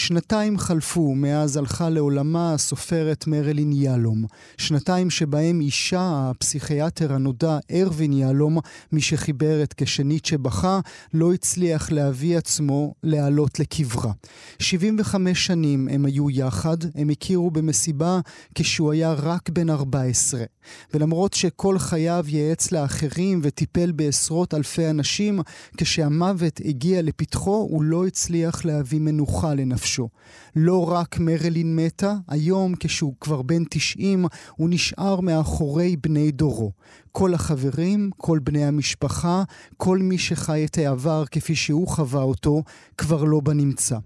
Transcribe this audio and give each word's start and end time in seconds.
שנתיים 0.00 0.58
חלפו 0.58 1.14
מאז 1.14 1.56
הלכה 1.56 1.88
לעולמה 1.88 2.54
הסופרת 2.54 3.26
מרלין 3.26 3.72
יהלום. 3.72 4.24
שנתיים 4.56 5.10
שבהם 5.10 5.60
אישה, 5.60 6.30
הפסיכיאטר 6.30 7.12
הנודע 7.12 7.58
ארווין 7.72 8.12
יהלום, 8.12 8.58
מי 8.92 9.00
שחיבר 9.00 9.62
את 9.62 9.74
כשנית 9.76 10.24
שבכה, 10.24 10.80
לא 11.14 11.32
הצליח 11.32 11.92
להביא 11.92 12.38
עצמו 12.38 12.94
לעלות 13.02 13.60
לקברה. 13.60 14.12
75 14.58 15.46
שנים 15.46 15.88
הם 15.88 16.04
היו 16.04 16.30
יחד, 16.30 16.76
הם 16.94 17.08
הכירו 17.08 17.50
במסיבה 17.50 18.20
כשהוא 18.54 18.92
היה 18.92 19.12
רק 19.12 19.48
בן 19.48 19.70
14. 19.70 20.40
ולמרות 20.94 21.32
שכל 21.32 21.78
חייו 21.78 22.24
ייעץ 22.28 22.72
לאחרים 22.72 23.40
וטיפל 23.42 23.92
בעשרות 23.92 24.54
אלפי 24.54 24.90
אנשים, 24.90 25.40
כשהמוות 25.76 26.60
הגיע 26.64 27.02
לפתחו 27.02 27.66
הוא 27.70 27.82
לא 27.82 28.06
הצליח 28.06 28.64
להביא 28.64 29.00
מנוחה 29.00 29.54
לנפשו. 29.54 29.89
לא 30.56 30.90
רק 30.90 31.18
מרלין 31.18 31.76
מתה, 31.76 32.14
היום 32.28 32.74
כשהוא 32.80 33.14
כבר 33.20 33.42
בן 33.42 33.62
90, 33.70 34.24
הוא 34.56 34.68
נשאר 34.70 35.20
מאחורי 35.20 35.96
בני 35.96 36.30
דורו. 36.30 36.72
כל 37.12 37.34
החברים, 37.34 38.10
כל 38.16 38.38
בני 38.38 38.64
המשפחה, 38.64 39.42
כל 39.76 39.98
מי 39.98 40.18
שחי 40.18 40.64
את 40.64 40.78
העבר 40.78 41.24
כפי 41.30 41.54
שהוא 41.54 41.88
חווה 41.88 42.22
אותו, 42.22 42.62
כבר 42.98 43.24
לא 43.24 43.40
בנמצא. 43.40 43.98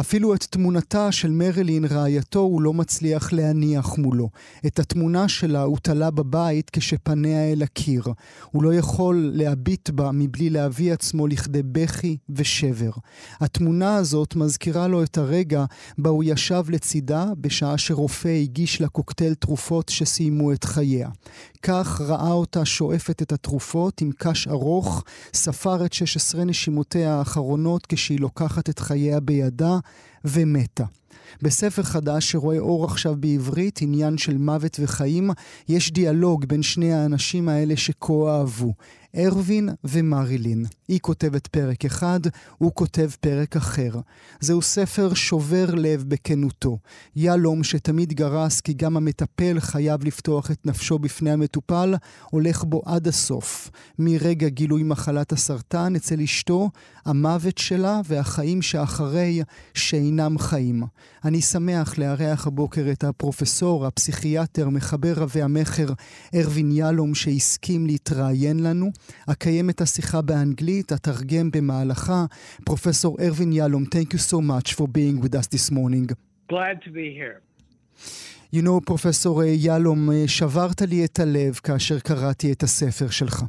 אפילו 0.00 0.34
את 0.34 0.46
תמונתה 0.50 1.12
של 1.12 1.30
מרלין 1.30 1.84
רעייתו 1.84 2.38
הוא 2.38 2.62
לא 2.62 2.74
מצליח 2.74 3.32
להניח 3.32 3.98
מולו. 3.98 4.28
את 4.66 4.78
התמונה 4.78 5.28
שלה 5.28 5.62
הוא 5.62 5.78
תלה 5.82 6.10
בבית 6.10 6.70
כשפניה 6.70 7.52
אל 7.52 7.62
הקיר. 7.62 8.02
הוא 8.50 8.62
לא 8.62 8.74
יכול 8.74 9.30
להביט 9.34 9.90
בה 9.90 10.10
מבלי 10.12 10.50
להביא 10.50 10.92
עצמו 10.92 11.26
לכדי 11.26 11.62
בכי 11.62 12.16
ושבר. 12.28 12.90
התמונה 13.40 13.96
הזאת 13.96 14.36
מזכירה 14.36 14.88
לו 14.88 15.02
את 15.02 15.18
הרגע 15.18 15.64
בה 15.98 16.10
הוא 16.10 16.24
ישב 16.26 16.62
לצידה 16.68 17.26
בשעה 17.40 17.78
שרופא 17.78 18.42
הגיש 18.42 18.80
לה 18.80 18.88
קוקטייל 18.88 19.34
תרופות 19.34 19.88
שסיימו 19.88 20.52
את 20.52 20.64
חייה. 20.64 21.08
כך 21.62 22.00
ראה 22.00 22.32
אותה 22.32 22.64
שואפת 22.64 23.22
את 23.22 23.32
התרופות 23.32 24.00
עם 24.00 24.10
קש 24.18 24.48
ארוך, 24.48 25.04
ספר 25.34 25.84
את 25.84 25.92
16 25.92 26.44
נשימותיה 26.44 27.14
האחרונות 27.14 27.86
כשהיא 27.86 28.20
לוקחת 28.20 28.68
את 28.68 28.78
חייה 28.78 29.20
בידה, 29.20 29.78
ומתה. 30.24 30.84
בספר 31.42 31.82
חדש 31.82 32.30
שרואה 32.30 32.58
אור 32.58 32.84
עכשיו 32.84 33.14
בעברית, 33.18 33.78
עניין 33.82 34.18
של 34.18 34.38
מוות 34.38 34.76
וחיים, 34.80 35.30
יש 35.68 35.92
דיאלוג 35.92 36.44
בין 36.44 36.62
שני 36.62 36.92
האנשים 36.92 37.48
האלה 37.48 37.76
שכה 37.76 38.12
אהבו. 38.28 38.72
ארווין 39.16 39.68
ומרילין. 39.84 40.64
היא 40.88 41.00
כותבת 41.00 41.46
פרק 41.46 41.84
אחד, 41.84 42.20
הוא 42.58 42.72
כותב 42.74 43.10
פרק 43.20 43.56
אחר. 43.56 43.90
זהו 44.40 44.62
ספר 44.62 45.14
שובר 45.14 45.74
לב 45.74 46.04
בכנותו. 46.08 46.78
יהלום 47.16 47.64
שתמיד 47.64 48.12
גרס 48.12 48.60
כי 48.60 48.72
גם 48.72 48.96
המטפל 48.96 49.60
חייב 49.60 50.04
לפתוח 50.04 50.50
את 50.50 50.66
נפשו 50.66 50.98
בפני 50.98 51.30
המטופל, 51.30 51.94
הולך 52.30 52.64
בו 52.64 52.82
עד 52.84 53.08
הסוף. 53.08 53.70
מרגע 53.98 54.48
גילוי 54.48 54.82
מחלת 54.82 55.32
הסרטן 55.32 55.96
אצל 55.96 56.20
אשתו, 56.20 56.70
המוות 57.04 57.58
שלה 57.58 58.00
והחיים 58.04 58.62
שאחרי 58.62 59.42
שאינם 59.74 60.38
חיים. 60.38 60.82
אני 61.24 61.40
שמח 61.40 61.98
לארח 61.98 62.46
הבוקר 62.46 62.82
את 62.92 63.04
הפרופסור, 63.04 63.86
הפסיכיאטר, 63.86 64.68
מחבר 64.68 65.12
רבי 65.16 65.42
המכר, 65.42 65.86
ארווין 66.34 66.72
יהלום, 66.72 67.14
שהסכים 67.14 67.86
להתראיין 67.86 68.62
לנו. 68.62 68.90
אקיים 69.30 69.70
את 69.70 69.80
השיחה 69.80 70.22
באנגלית, 70.22 70.92
אתרגם 70.92 71.50
במהלכה. 71.50 72.24
פרופסור 72.64 73.16
ארווין 73.20 73.52
יהלום, 73.52 73.84
thank 73.84 74.14
you 74.14 74.18
so 74.18 74.36
much 74.36 74.74
for 74.74 74.86
being 74.86 75.24
with 75.24 75.34
us 75.34 75.46
this 75.46 75.70
morning. 75.70 76.06
Glad 76.52 76.82
to 76.84 76.90
be 76.90 77.12
here. 77.12 77.40
You 78.52 78.62
know, 78.62 78.80
פרופסור 78.86 79.42
יהלום, 79.44 80.08
שברת 80.26 80.82
לי 80.82 81.04
את 81.04 81.18
הלב 81.18 81.54
כאשר 81.54 82.00
קראתי 82.00 82.52
את 82.52 82.62
הספר 82.62 83.10
שלך. 83.10 83.42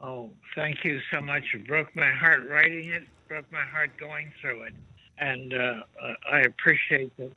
Oh, 0.00 0.04
thank 0.54 0.84
you 0.84 0.98
so 1.12 1.20
much. 1.20 1.54
It 1.54 1.66
broke 1.66 1.90
my 1.96 2.12
heart 2.22 2.42
writing 2.50 2.86
it, 2.96 3.04
broke 3.28 3.48
my 3.52 3.66
heart 3.74 3.90
going 3.98 4.28
through 4.40 4.62
it. 4.68 4.95
And 5.18 5.54
uh, 5.54 5.80
I 6.30 6.40
appreciate 6.40 7.16
that 7.16 7.32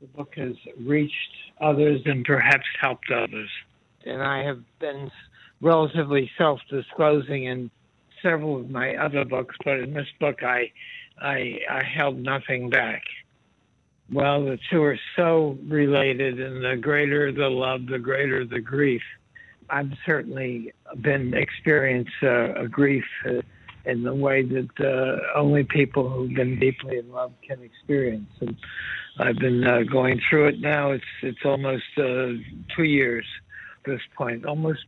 the 0.00 0.06
book 0.08 0.34
has 0.36 0.54
reached 0.78 1.14
others 1.60 2.00
and 2.06 2.24
perhaps 2.24 2.66
helped 2.80 3.10
others. 3.10 3.50
And 4.04 4.22
I 4.22 4.42
have 4.44 4.60
been 4.78 5.10
relatively 5.60 6.30
self-disclosing 6.38 7.44
in 7.44 7.70
several 8.22 8.56
of 8.56 8.70
my 8.70 8.96
other 8.96 9.24
books, 9.24 9.56
but 9.64 9.78
in 9.80 9.92
this 9.92 10.08
book, 10.18 10.42
I, 10.42 10.72
I, 11.20 11.60
I 11.70 11.84
held 11.84 12.18
nothing 12.18 12.70
back. 12.70 13.02
Well, 14.12 14.44
the 14.44 14.58
two 14.70 14.82
are 14.82 14.98
so 15.16 15.58
related, 15.68 16.40
and 16.40 16.64
the 16.64 16.76
greater 16.76 17.30
the 17.30 17.48
love, 17.48 17.86
the 17.86 17.98
greater 17.98 18.44
the 18.44 18.60
grief. 18.60 19.02
I've 19.68 19.92
certainly 20.04 20.72
been 21.00 21.32
experienced 21.34 22.10
uh, 22.22 22.54
a 22.54 22.66
grief 22.66 23.04
uh, 23.24 23.42
in 23.84 24.02
the 24.02 24.14
way 24.14 24.42
that 24.42 24.68
uh, 24.80 25.38
only 25.38 25.64
people 25.64 26.08
who've 26.08 26.34
been 26.34 26.58
deeply 26.58 26.98
in 26.98 27.10
love 27.10 27.32
can 27.46 27.62
experience. 27.62 28.30
And 28.40 28.56
I've 29.18 29.38
been 29.38 29.66
uh, 29.66 29.80
going 29.90 30.20
through 30.28 30.48
it 30.48 30.60
now. 30.60 30.92
It's 30.92 31.04
it's 31.22 31.44
almost 31.44 31.84
uh, 31.98 32.32
two 32.76 32.84
years 32.84 33.24
this 33.84 34.00
point, 34.16 34.44
almost 34.44 34.80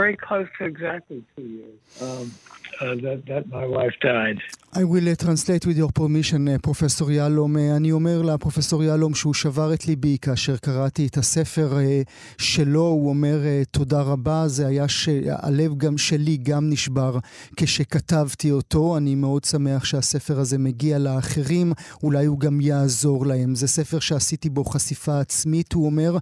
very 0.00 0.16
close 0.16 0.48
to 0.58 0.64
exactly 0.64 1.22
two 1.36 1.42
years 1.42 1.78
um, 2.00 2.32
uh, 2.80 2.94
that, 3.04 3.18
that 3.26 3.44
my 3.48 3.66
wife 3.66 3.96
died. 4.00 4.38
I 4.74 4.84
will 4.84 5.08
uh, 5.08 5.14
translate 5.14 5.64
with 5.66 5.78
your 5.78 5.90
permission, 5.90 6.48
uh, 6.48 6.58
פרופסור 6.62 7.10
יהלום. 7.10 7.56
Uh, 7.56 7.60
אני 7.76 7.92
אומר 7.92 8.22
לפרופסור 8.22 8.84
יהלום 8.84 9.14
שהוא 9.14 9.34
שבר 9.34 9.74
את 9.74 9.86
ליבי 9.86 10.16
כאשר 10.22 10.56
קראתי 10.56 11.06
את 11.06 11.16
הספר 11.16 11.72
uh, 11.72 12.10
שלו. 12.38 12.80
הוא 12.80 13.08
אומר 13.08 13.38
תודה 13.70 14.02
רבה, 14.02 14.48
זה 14.48 14.66
היה 14.66 14.88
שהלב 14.88 15.76
גם 15.76 15.98
שלי 15.98 16.36
גם 16.36 16.70
נשבר 16.70 17.18
כשכתבתי 17.56 18.50
אותו. 18.50 18.96
אני 18.96 19.14
מאוד 19.14 19.44
שמח 19.44 19.84
שהספר 19.84 20.40
הזה 20.40 20.58
מגיע 20.58 20.98
לאחרים, 20.98 21.72
אולי 22.02 22.26
הוא 22.26 22.40
גם 22.40 22.60
יעזור 22.60 23.26
להם. 23.26 23.54
זה 23.54 23.68
ספר 23.68 23.98
שעשיתי 23.98 24.50
בו 24.50 24.64
חשיפה 24.64 25.20
עצמית, 25.20 25.72
הוא 25.72 25.86
אומר, 25.86 26.16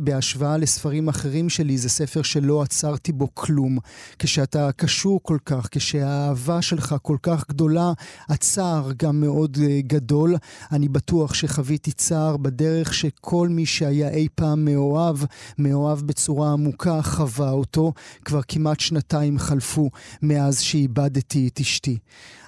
בהשוואה 0.00 0.56
לספרים 0.56 1.08
אחרים 1.08 1.19
שלי, 1.48 1.78
זה 1.78 1.88
ספר 1.88 2.22
שלא 2.22 2.62
עצרתי 2.62 3.12
בו 3.12 3.34
כלום. 3.34 3.78
כשאתה 4.18 4.72
קשור 4.72 5.20
כל 5.22 5.38
כך, 5.44 5.68
כשהאהבה 5.70 6.62
שלך 6.62 6.94
כל 7.02 7.16
כך 7.22 7.48
גדולה, 7.48 7.92
הצער 8.28 8.90
גם 8.96 9.20
מאוד 9.20 9.56
uh, 9.56 9.60
גדול. 9.86 10.34
אני 10.72 10.88
בטוח 10.88 11.34
שחוויתי 11.34 11.92
צער 11.92 12.36
בדרך 12.36 12.94
שכל 12.94 13.48
מי 13.48 13.66
שהיה 13.66 14.08
אי 14.08 14.28
פעם 14.34 14.64
מאוהב, 14.64 15.16
מאוהב 15.58 15.98
בצורה 16.00 16.52
עמוקה, 16.52 17.02
חווה 17.02 17.50
אותו. 17.50 17.92
כבר 18.24 18.40
כמעט 18.48 18.80
שנתיים 18.80 19.38
חלפו 19.38 19.90
מאז 20.22 20.60
שאיבדתי 20.60 21.48
את 21.48 21.60
אשתי. 21.60 21.98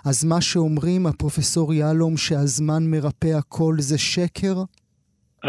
אז 0.05 0.25
מה 0.25 0.41
שאומרים 0.41 1.07
הפרופסור 1.07 1.75
יהלום 1.75 2.17
שהזמן 2.17 2.91
מרפא 2.91 3.27
הכל 3.39 3.75
זה 3.79 3.99
שקר? 3.99 4.55
Um, 5.45 5.49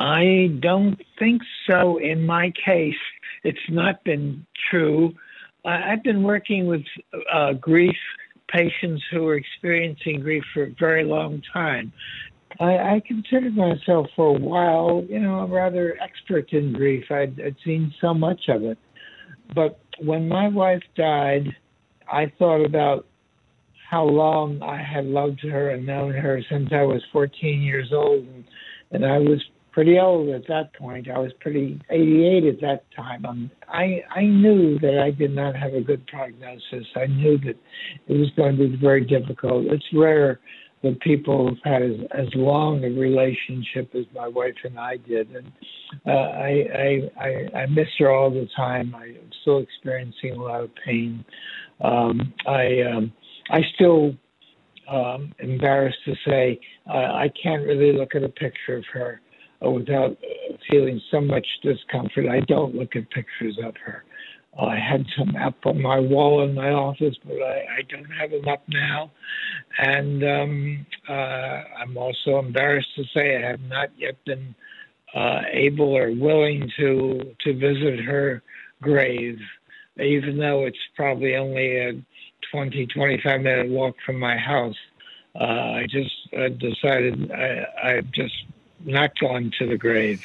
I 0.00 0.48
don't 0.60 1.00
think 1.18 1.42
so 1.68 1.98
in 1.98 2.26
my 2.26 2.52
case. 2.64 2.94
It's 3.42 3.58
not 3.68 4.02
been 4.04 4.44
true. 4.70 5.14
I've 5.64 6.02
been 6.02 6.22
working 6.22 6.66
with 6.66 6.82
uh, 7.32 7.52
grief 7.54 7.96
patients 8.48 9.02
who 9.10 9.26
are 9.26 9.36
experiencing 9.36 10.20
grief 10.20 10.42
for 10.52 10.64
a 10.64 10.74
very 10.78 11.04
long 11.04 11.42
time. 11.52 11.92
I, 12.60 12.76
I 12.76 13.02
considered 13.06 13.56
myself 13.56 14.06
for 14.14 14.36
a 14.36 14.38
while, 14.38 15.04
you 15.08 15.18
know, 15.20 15.40
a 15.40 15.46
rather 15.46 15.96
expert 16.00 16.52
in 16.52 16.72
grief. 16.72 17.04
I'd, 17.10 17.40
I'd 17.40 17.56
seen 17.64 17.92
so 18.00 18.14
much 18.14 18.42
of 18.48 18.62
it. 18.62 18.78
But 19.54 19.80
when 19.98 20.28
my 20.28 20.48
wife 20.48 20.82
died, 20.96 21.48
I 22.10 22.32
thought 22.38 22.64
about 22.64 23.06
how 23.90 24.04
long 24.04 24.62
I 24.62 24.82
had 24.82 25.06
loved 25.06 25.40
her 25.42 25.70
and 25.70 25.86
known 25.86 26.12
her 26.12 26.42
since 26.50 26.70
I 26.72 26.82
was 26.82 27.02
14 27.12 27.62
years 27.62 27.90
old. 27.92 28.24
And, 28.26 28.44
and 28.92 29.04
I 29.04 29.18
was 29.18 29.42
pretty 29.74 29.98
old 29.98 30.28
at 30.28 30.46
that 30.46 30.72
point. 30.74 31.10
I 31.10 31.18
was 31.18 31.32
pretty 31.40 31.80
88 31.90 32.44
at 32.44 32.60
that 32.60 32.84
time. 32.94 33.26
Um, 33.26 33.50
I 33.68 34.02
I 34.14 34.22
knew 34.22 34.78
that 34.78 35.02
I 35.04 35.10
did 35.10 35.34
not 35.34 35.56
have 35.56 35.74
a 35.74 35.80
good 35.80 36.06
prognosis. 36.06 36.86
I 36.94 37.06
knew 37.06 37.36
that 37.38 37.56
it 38.06 38.12
was 38.12 38.30
going 38.36 38.56
to 38.56 38.68
be 38.68 38.76
very 38.76 39.04
difficult. 39.04 39.66
It's 39.66 39.84
rare 39.92 40.38
that 40.84 41.00
people 41.00 41.48
have 41.48 41.58
had 41.64 41.82
as, 41.82 41.96
as 42.12 42.28
long 42.34 42.84
a 42.84 42.88
relationship 42.88 43.90
as 43.94 44.04
my 44.14 44.28
wife 44.28 44.54
and 44.62 44.78
I 44.78 44.98
did, 44.98 45.34
and 45.34 45.50
uh, 46.06 46.10
I, 46.10 46.66
I 46.78 47.10
I 47.20 47.58
I 47.62 47.66
miss 47.66 47.88
her 47.98 48.10
all 48.10 48.30
the 48.30 48.48
time. 48.56 48.94
I'm 48.94 49.16
still 49.42 49.58
experiencing 49.58 50.32
a 50.32 50.42
lot 50.42 50.62
of 50.62 50.70
pain. 50.86 51.24
Um, 51.80 52.32
I 52.46 52.82
um, 52.82 53.12
I 53.50 53.60
still 53.74 54.14
um, 54.88 55.32
embarrassed 55.40 55.98
to 56.04 56.14
say 56.28 56.60
uh, 56.88 57.12
I 57.24 57.32
can't 57.42 57.66
really 57.66 57.92
look 57.92 58.14
at 58.14 58.22
a 58.22 58.28
picture 58.28 58.76
of 58.76 58.84
her 58.92 59.20
without 59.70 60.16
feeling 60.70 61.00
so 61.10 61.20
much 61.20 61.46
discomfort. 61.62 62.26
I 62.28 62.40
don't 62.40 62.74
look 62.74 62.96
at 62.96 63.10
pictures 63.10 63.58
of 63.62 63.74
her. 63.84 64.04
I 64.60 64.76
had 64.76 65.04
some 65.18 65.34
up 65.36 65.56
on 65.64 65.82
my 65.82 65.98
wall 65.98 66.44
in 66.44 66.54
my 66.54 66.70
office, 66.70 67.16
but 67.24 67.42
I, 67.42 67.78
I 67.78 67.82
don't 67.88 68.04
have 68.04 68.30
them 68.30 68.46
up 68.46 68.62
now. 68.68 69.10
And 69.78 70.22
um, 70.22 70.86
uh, 71.08 71.12
I'm 71.12 71.96
also 71.96 72.38
embarrassed 72.38 72.94
to 72.96 73.04
say 73.14 73.36
I 73.36 73.50
have 73.50 73.60
not 73.62 73.88
yet 73.98 74.14
been 74.24 74.54
uh, 75.14 75.42
able 75.52 75.96
or 75.96 76.12
willing 76.12 76.70
to 76.78 77.34
to 77.40 77.54
visit 77.54 78.04
her 78.04 78.42
grave, 78.80 79.38
even 80.00 80.38
though 80.38 80.66
it's 80.66 80.78
probably 80.94 81.36
only 81.36 81.76
a 81.76 81.92
20, 82.52 82.86
25 82.86 83.40
minute 83.40 83.68
walk 83.70 83.96
from 84.06 84.18
my 84.18 84.36
house. 84.36 84.76
Uh, 85.38 85.44
I 85.82 85.86
just 85.90 86.12
uh, 86.36 86.48
decided 86.48 87.32
I, 87.32 87.64
I've 87.82 88.10
just 88.12 88.34
not 88.84 89.18
gone 89.18 89.50
to 89.58 89.66
the 89.66 89.78
grave. 89.78 90.20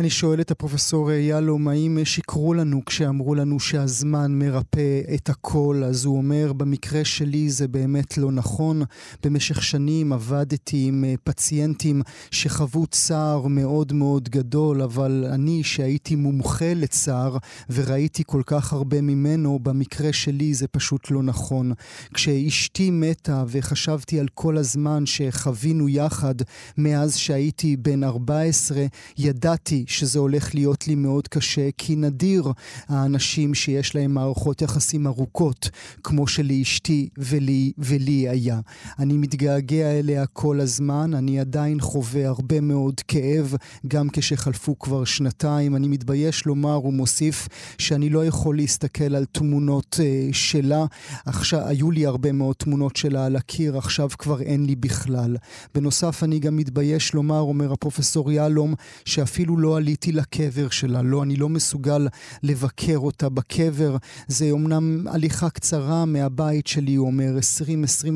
אני 0.00 0.10
שואל 0.10 0.40
את 0.40 0.50
הפרופסור 0.50 1.12
יהלום, 1.12 1.68
האם 1.68 1.98
שיקרו 2.04 2.54
לנו 2.54 2.84
כשאמרו 2.84 3.34
לנו 3.34 3.60
שהזמן 3.60 4.38
מרפא 4.38 5.00
את 5.14 5.28
הכל? 5.28 5.82
אז 5.86 6.04
הוא 6.04 6.16
אומר, 6.16 6.52
במקרה 6.52 7.04
שלי 7.04 7.50
זה 7.50 7.68
באמת 7.68 8.18
לא 8.18 8.32
נכון. 8.32 8.82
במשך 9.22 9.62
שנים 9.62 10.12
עבדתי 10.12 10.84
עם 10.88 11.04
אה, 11.04 11.14
פציינטים 11.24 12.02
שחוו 12.30 12.86
צער 12.86 13.46
מאוד 13.46 13.92
מאוד 13.92 14.28
גדול, 14.28 14.82
אבל 14.82 15.24
אני, 15.32 15.64
שהייתי 15.64 16.16
מומחה 16.16 16.74
לצער 16.74 17.36
וראיתי 17.70 18.22
כל 18.26 18.42
כך 18.46 18.72
הרבה 18.72 19.00
ממנו, 19.00 19.58
במקרה 19.62 20.12
שלי 20.12 20.54
זה 20.54 20.66
פשוט 20.66 21.10
לא 21.10 21.22
נכון. 21.22 21.72
כשאשתי 22.14 22.90
מתה 22.90 23.44
וחשבתי 23.48 24.20
על 24.20 24.28
כל 24.34 24.56
הזמן 24.56 25.06
שחווינו 25.06 25.88
יחד 25.88 26.34
מאז 26.78 27.16
שהייתי 27.16 27.76
בן 27.76 28.04
14, 28.04 28.86
ידעתי 29.18 29.75
שזה 29.86 30.18
הולך 30.18 30.54
להיות 30.54 30.88
לי 30.88 30.94
מאוד 30.94 31.28
קשה, 31.28 31.68
כי 31.78 31.96
נדיר 31.96 32.52
האנשים 32.88 33.54
שיש 33.54 33.94
להם 33.94 34.14
מערכות 34.14 34.62
יחסים 34.62 35.06
ארוכות, 35.06 35.70
כמו 36.02 36.26
שלאשתי 36.26 37.08
ולי, 37.18 37.72
ולי 37.78 38.28
היה. 38.28 38.60
אני 38.98 39.16
מתגעגע 39.16 39.90
אליה 39.98 40.26
כל 40.26 40.60
הזמן, 40.60 41.14
אני 41.14 41.40
עדיין 41.40 41.80
חווה 41.80 42.28
הרבה 42.28 42.60
מאוד 42.60 43.00
כאב, 43.08 43.54
גם 43.86 44.08
כשחלפו 44.12 44.78
כבר 44.78 45.04
שנתיים. 45.04 45.76
אני 45.76 45.88
מתבייש 45.88 46.46
לומר, 46.46 46.74
הוא 46.74 46.92
מוסיף, 46.92 47.48
שאני 47.78 48.10
לא 48.10 48.26
יכול 48.26 48.56
להסתכל 48.56 49.14
על 49.14 49.24
תמונות 49.24 50.00
uh, 50.00 50.34
שלה. 50.34 50.84
עכשיו, 51.26 51.60
היו 51.66 51.90
לי 51.90 52.06
הרבה 52.06 52.32
מאוד 52.32 52.56
תמונות 52.56 52.96
שלה 52.96 53.26
על 53.26 53.36
הקיר, 53.36 53.78
עכשיו 53.78 54.08
כבר 54.18 54.40
אין 54.40 54.66
לי 54.66 54.76
בכלל. 54.76 55.36
בנוסף, 55.74 56.22
אני 56.22 56.38
גם 56.38 56.56
מתבייש 56.56 57.14
לומר, 57.14 57.40
אומר 57.40 57.72
הפרופסור 57.72 58.32
יהלום, 58.32 58.74
שאפילו 59.04 59.56
לא 59.56 59.65
עליתי 59.74 60.12
לקבר 60.12 60.68
שלה. 60.68 61.02
לא, 61.02 61.22
אני 61.22 61.36
לא 61.36 61.48
מסוגל 61.48 62.06
לבקר 62.42 62.96
אותה 62.96 63.28
בקבר. 63.28 63.96
זה 64.26 64.50
אומנם 64.50 65.08
הליכה 65.14 65.50
קצרה 65.50 66.04
מהבית 66.04 66.66
שלי, 66.66 66.94
הוא 66.94 67.06
אומר, 67.06 67.30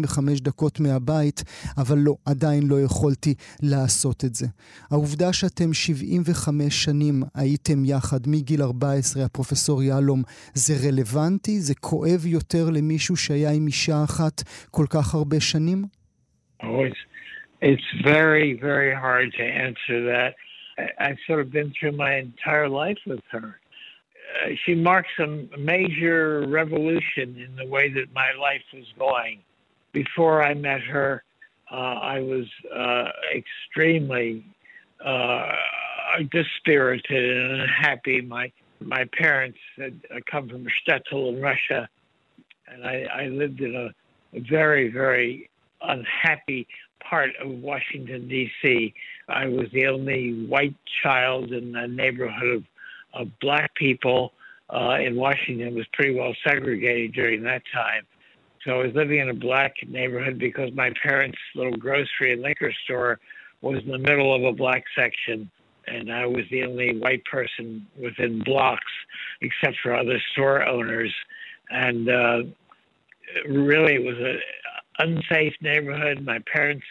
20-25 0.06 0.40
דקות 0.42 0.80
מהבית, 0.80 1.42
אבל 1.78 1.98
לא, 1.98 2.14
עדיין 2.24 2.62
לא 2.68 2.80
יכולתי 2.80 3.34
לעשות 3.62 4.24
את 4.24 4.34
זה. 4.34 4.46
העובדה 4.90 5.32
שאתם 5.32 5.72
75 5.72 6.84
שנים 6.84 7.22
הייתם 7.34 7.84
יחד 7.84 8.20
מגיל 8.26 8.62
14, 8.62 9.24
הפרופסור 9.24 9.82
יהלום, 9.82 10.22
זה 10.54 10.74
רלוונטי? 10.88 11.60
זה 11.60 11.74
כואב 11.74 12.26
יותר 12.26 12.70
למישהו 12.70 13.16
שהיה 13.16 13.50
עם 13.50 13.66
אישה 13.66 14.04
אחת 14.04 14.42
כל 14.70 14.86
כך 14.90 15.14
הרבה 15.14 15.40
שנים? 15.40 15.84
Oh, 16.62 16.66
it's, 16.88 17.02
it's 17.62 17.90
very, 18.04 18.52
very 18.68 18.94
hard 18.94 19.32
to 19.38 19.44
answer 19.66 19.98
that. 20.12 20.34
I've 20.98 21.18
sort 21.26 21.40
of 21.40 21.50
been 21.50 21.72
through 21.78 21.92
my 21.92 22.16
entire 22.16 22.68
life 22.68 22.98
with 23.06 23.20
her. 23.30 23.58
Uh, 24.44 24.50
she 24.64 24.74
marks 24.74 25.10
a 25.18 25.26
major 25.58 26.46
revolution 26.46 27.36
in 27.36 27.56
the 27.56 27.66
way 27.66 27.92
that 27.92 28.12
my 28.14 28.32
life 28.32 28.62
was 28.72 28.86
going. 28.98 29.40
Before 29.92 30.42
I 30.42 30.54
met 30.54 30.80
her, 30.82 31.24
uh, 31.70 31.74
I 31.74 32.20
was 32.20 32.46
uh, 32.74 33.10
extremely 33.34 34.44
uh, 35.04 35.52
dispirited 36.30 37.36
and 37.38 37.62
unhappy. 37.62 38.20
My 38.20 38.52
my 38.82 39.04
parents 39.12 39.58
had 39.76 40.00
come 40.30 40.48
from 40.48 40.66
Shtetl 40.66 41.28
in 41.28 41.40
Russia, 41.40 41.88
and 42.66 42.84
I, 42.84 43.04
I 43.12 43.26
lived 43.26 43.60
in 43.60 43.76
a 43.76 44.40
very 44.40 44.90
very 44.90 45.50
unhappy 45.82 46.66
part 47.08 47.30
of 47.42 47.48
Washington, 47.48 48.28
D.C. 48.28 48.94
I 49.28 49.46
was 49.46 49.66
the 49.72 49.86
only 49.86 50.46
white 50.46 50.76
child 51.02 51.52
in 51.52 51.74
a 51.76 51.86
neighborhood 51.86 52.48
of, 52.56 52.64
of 53.14 53.28
black 53.40 53.74
people 53.74 54.32
uh, 54.72 54.96
in 55.00 55.16
Washington. 55.16 55.68
It 55.68 55.74
was 55.74 55.86
pretty 55.92 56.14
well 56.14 56.34
segregated 56.46 57.12
during 57.12 57.42
that 57.44 57.62
time. 57.72 58.06
So 58.64 58.72
I 58.72 58.86
was 58.86 58.94
living 58.94 59.20
in 59.20 59.30
a 59.30 59.34
black 59.34 59.74
neighborhood 59.88 60.38
because 60.38 60.70
my 60.74 60.92
parents' 61.02 61.38
little 61.54 61.76
grocery 61.76 62.32
and 62.32 62.42
liquor 62.42 62.72
store 62.84 63.18
was 63.62 63.82
in 63.84 63.90
the 63.90 63.98
middle 63.98 64.34
of 64.34 64.44
a 64.44 64.52
black 64.52 64.84
section. 64.94 65.50
And 65.86 66.12
I 66.12 66.26
was 66.26 66.44
the 66.50 66.64
only 66.64 66.98
white 66.98 67.24
person 67.24 67.86
within 67.98 68.42
blocks, 68.44 68.92
except 69.40 69.76
for 69.82 69.94
other 69.94 70.20
store 70.32 70.66
owners. 70.66 71.12
And 71.70 72.08
uh, 72.08 72.42
really, 73.48 73.94
it 73.94 74.04
was 74.04 74.16
an 74.18 74.40
unsafe 75.00 75.54
neighborhood. 75.60 76.24
My 76.24 76.38
parents 76.52 76.84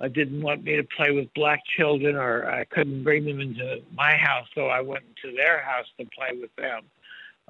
uh, 0.00 0.08
didn't 0.08 0.42
want 0.42 0.64
me 0.64 0.76
to 0.76 0.84
play 0.96 1.10
with 1.10 1.32
black 1.34 1.60
children, 1.76 2.16
or 2.16 2.50
I 2.50 2.64
couldn't 2.64 3.04
bring 3.04 3.24
them 3.24 3.40
into 3.40 3.82
my 3.94 4.14
house, 4.16 4.46
so 4.54 4.66
I 4.66 4.80
went 4.80 5.04
to 5.22 5.32
their 5.32 5.62
house 5.62 5.86
to 5.98 6.06
play 6.06 6.38
with 6.40 6.54
them. 6.56 6.82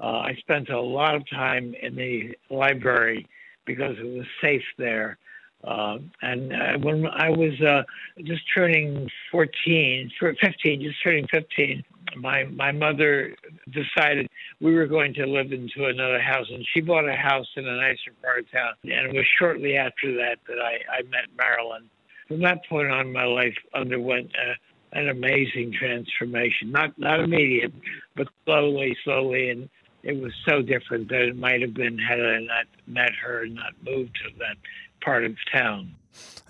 Uh, 0.03 0.19
I 0.19 0.37
spent 0.41 0.71
a 0.71 0.81
lot 0.81 1.15
of 1.15 1.29
time 1.29 1.75
in 1.81 1.95
the 1.95 2.37
library 2.49 3.27
because 3.67 3.97
it 3.99 4.07
was 4.07 4.27
safe 4.43 4.65
there. 4.79 5.19
Uh, 5.63 5.99
and 6.23 6.53
uh, 6.53 6.79
when 6.79 7.07
I 7.07 7.29
was 7.29 7.61
uh, 7.61 7.83
just 8.25 8.43
turning 8.57 9.11
14, 9.31 10.11
15, 10.19 10.83
just 10.83 11.03
turning 11.03 11.27
15, 11.29 11.85
my 12.17 12.45
my 12.45 12.73
mother 12.73 13.35
decided 13.71 14.29
we 14.61 14.75
were 14.75 14.87
going 14.87 15.15
to 15.15 15.27
live 15.27 15.53
into 15.53 15.87
another 15.87 16.21
house, 16.21 16.47
and 16.51 16.67
she 16.73 16.81
bought 16.81 17.09
a 17.09 17.17
house 17.17 17.47
in 17.57 17.67
a 17.67 17.77
nicer 17.77 18.13
part 18.23 18.41
of 18.41 18.51
town. 18.51 18.73
And 18.85 19.07
it 19.07 19.15
was 19.15 19.27
shortly 19.39 19.77
after 19.77 20.13
that 20.17 20.39
that 20.49 20.59
I, 20.59 20.99
I 20.99 21.03
met 21.03 21.27
Marilyn. 21.37 21.89
From 22.29 22.41
that 22.41 22.65
point 22.69 22.91
on, 22.91 23.13
my 23.13 23.25
life 23.25 23.57
underwent 23.75 24.31
uh, 24.37 24.55
an 24.93 25.09
amazing 25.09 25.73
transformation. 25.79 26.71
Not 26.71 26.99
not 26.99 27.21
immediate, 27.21 27.73
but 28.17 28.29
slowly, 28.45 28.97
slowly, 29.05 29.51
and 29.51 29.69
it 30.03 30.21
was 30.21 30.33
so 30.49 30.63
different 30.63 31.09
that 31.09 31.23
it 31.23 31.37
might 31.37 31.61
have 31.61 31.75
been 31.75 31.99
had 31.99 32.21
I 32.21 32.41
not 32.41 32.67
met 32.87 33.13
her 33.23 33.43
and 33.43 33.55
not 33.55 33.73
moved 33.85 34.15
to 34.25 34.39
that 34.39 34.57
part 35.03 35.25
of 35.25 35.33
town. 35.53 35.95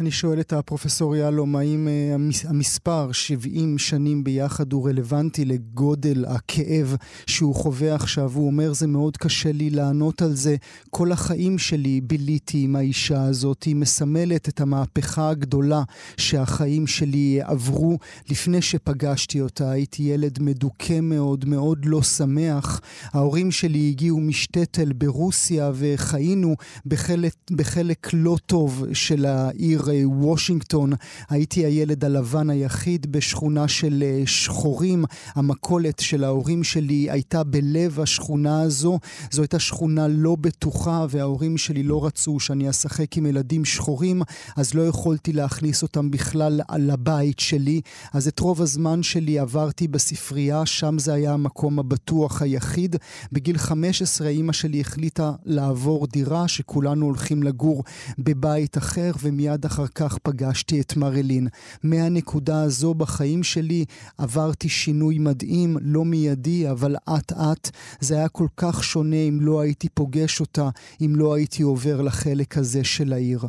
אני 0.01 0.11
שואל 0.11 0.41
את 0.41 0.53
הפרופסור 0.53 1.17
יהלום, 1.17 1.57
האם 1.57 1.89
אה, 1.89 2.17
המספר 2.49 3.13
70 3.13 3.79
שנים 3.79 4.25
ביחד 4.25 4.73
הוא 4.73 4.89
רלוונטי 4.89 5.45
לגודל 5.45 6.25
הכאב 6.25 6.97
שהוא 7.27 7.55
חווה 7.55 7.95
עכשיו? 7.95 8.33
הוא 8.35 8.47
אומר, 8.47 8.73
זה 8.73 8.87
מאוד 8.87 9.17
קשה 9.17 9.53
לי 9.53 9.71
לענות 9.71 10.23
על 10.23 10.35
זה. 10.35 10.57
כל 10.91 11.13
החיים 11.13 11.59
שלי 11.59 12.01
ביליתי 12.01 12.63
עם 12.63 12.77
האישה 12.77 13.23
הזאת, 13.23 13.63
היא 13.63 13.77
מסמלת 13.77 14.49
את 14.49 14.61
המהפכה 14.61 15.29
הגדולה 15.29 15.83
שהחיים 16.17 16.87
שלי 16.87 17.41
עברו. 17.43 17.99
לפני 18.31 18.63
שפגשתי 18.63 19.41
אותה 19.41 19.71
הייתי 19.71 20.03
ילד 20.03 20.39
מדוכא 20.43 21.01
מאוד, 21.01 21.45
מאוד 21.45 21.85
לא 21.85 22.03
שמח. 22.03 22.81
ההורים 23.13 23.51
שלי 23.51 23.89
הגיעו 23.89 24.21
משטטל 24.21 24.93
ברוסיה 24.93 25.71
וחיינו 25.75 26.57
בחלק, 26.87 27.33
בחלק 27.51 28.09
לא 28.13 28.37
טוב 28.47 28.85
של 28.93 29.27
העיר 29.51 29.83
וושינגטון. 30.05 30.93
הייתי 31.29 31.65
הילד 31.65 32.05
הלבן 32.05 32.51
היחיד 32.51 33.13
בשכונה 33.13 33.69
של 33.69 34.05
אה, 34.07 34.23
שחורים. 34.27 35.05
המכולת 35.35 35.99
של 35.99 36.25
ההורים 36.25 36.65
שלי 36.65 37.11
הייתה 37.11 37.45
בלב 37.45 38.01
השכונה 38.01 38.63
הזו. 38.63 38.99
זו 39.31 39.43
הייתה 39.43 39.59
שכונה 39.59 40.09
לא 40.09 40.37
בטוחה, 40.41 41.07
וההורים 41.11 41.59
שלי 41.59 41.83
לא 41.83 42.05
רצו 42.07 42.41
שאני 42.41 42.71
אשחק 42.71 43.17
עם 43.17 43.27
ילדים 43.27 43.65
שחורים, 43.65 44.23
אז 44.57 44.75
לא 44.75 44.83
יכולתי 44.87 45.33
להכניס 45.33 45.83
אותם 45.83 46.11
בכלל 46.11 46.61
לבית 46.79 47.39
שלי. 47.39 47.81
אז 48.13 48.29
את 48.29 48.41
רוב 48.41 48.63
הזמן 48.63 49.03
שלי 49.03 49.39
עברתי 49.39 49.89
בספרייה, 49.89 50.67
שם 50.67 50.99
זה 50.99 51.13
היה 51.13 51.33
המקום 51.33 51.79
הבטוח 51.79 52.43
היחיד. 52.43 52.97
בגיל 53.33 53.59
15 53.59 54.29
אימא 54.29 54.53
שלי 54.53 54.81
החליטה 54.81 55.33
לעבור 55.45 56.07
דירה, 56.07 56.49
שכולנו 56.49 57.07
הולכים 57.07 57.43
לגור 57.43 57.85
בבית 58.19 58.79
אחר, 58.79 59.11
ומיד 59.41 59.65
אחר 59.65 59.87
כך 59.95 60.19
פגשתי 60.19 60.81
את 60.81 60.97
מרילין. 60.97 61.47
מהנקודה 61.85 62.63
הזו 62.63 62.95
בחיים 62.95 63.43
שלי 63.43 63.85
עברתי 64.19 64.69
שינוי 64.69 65.19
מדהים, 65.19 65.77
לא 65.81 66.05
מיידי, 66.05 66.71
אבל 66.71 66.97
אט-אט. 66.97 67.71
זה 68.01 68.15
היה 68.15 68.29
כל 68.29 68.47
כך 68.57 68.85
שונה 68.85 69.17
אם 69.17 69.39
לא 69.41 69.61
הייתי 69.61 69.89
פוגש 69.89 70.41
אותה, 70.41 70.69
אם 71.01 71.13
לא 71.17 71.35
הייתי 71.35 71.63
עובר 71.63 72.03
לחלק 72.03 72.59
הזה 72.59 72.85
של 72.85 73.13
העיר. 73.13 73.41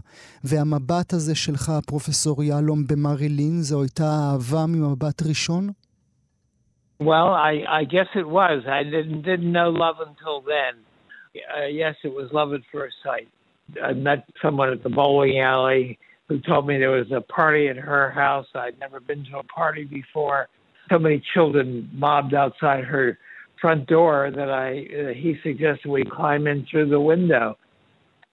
והמבט 0.43 1.13
הזה 1.13 1.35
שלך, 1.35 1.71
פרופסור 1.87 2.43
יהלום, 2.43 2.87
במרילין, 2.87 3.61
זו 3.61 3.81
הייתה 3.81 4.03
אהבה 4.03 4.65
ממבט 4.67 5.21
ראשון? 5.29 5.69
Well, 6.99 7.31
I, 7.51 7.53
I 7.79 7.83
guess 7.95 8.09
it 8.21 8.27
was. 8.39 8.59
I 8.79 8.83
didn't 8.83 9.21
didn't 9.29 9.51
know 9.57 9.69
love 9.85 9.97
until 10.09 10.37
then. 10.55 10.73
Uh, 11.33 11.65
yes, 11.81 11.95
it 12.07 12.13
was 12.19 12.27
love 12.39 12.49
at 12.57 12.63
first 12.71 12.97
sight. 13.05 13.27
I 13.83 13.93
met 13.93 14.27
someone 14.41 14.69
at 14.69 14.83
the 14.83 14.89
bowling 14.89 15.39
alley 15.39 15.99
who 16.27 16.39
told 16.39 16.67
me 16.67 16.77
there 16.77 16.91
was 16.91 17.11
a 17.11 17.21
party 17.21 17.67
at 17.67 17.77
her 17.77 18.11
house. 18.11 18.47
I'd 18.55 18.79
never 18.79 18.99
been 18.99 19.25
to 19.25 19.39
a 19.39 19.43
party 19.43 19.83
before. 19.83 20.47
So 20.89 20.99
many 20.99 21.21
children 21.33 21.89
mobbed 21.93 22.33
outside 22.33 22.83
her 22.85 23.17
front 23.59 23.87
door 23.87 24.31
that 24.35 24.49
I 24.49 24.87
uh, 24.93 25.13
he 25.13 25.35
suggested 25.43 25.89
we 25.89 26.03
climb 26.03 26.47
in 26.47 26.65
through 26.69 26.89
the 26.89 26.99
window. 26.99 27.57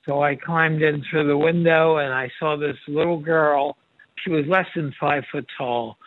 So 0.07 0.23
I 0.23 0.37
climbed 0.37 0.83
in 0.83 1.03
through 1.11 1.27
the 1.27 1.37
window 1.37 1.99
and 1.99 2.15
I 2.15 2.31
saw 2.39 2.57
this 2.57 2.77
little 2.87 3.19
girl. 3.19 3.77
She 4.25 4.31
was 4.31 4.47
less 4.49 4.67
than 4.75 4.95
five 4.99 5.25
foot 5.31 5.47
tall 5.57 5.99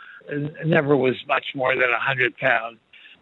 never 0.65 0.95
was 0.95 1.15
much 1.27 1.45
more 1.55 1.73
than 1.75 1.89
a 1.89 1.93
100 1.93 2.37
pounds. 2.37 2.77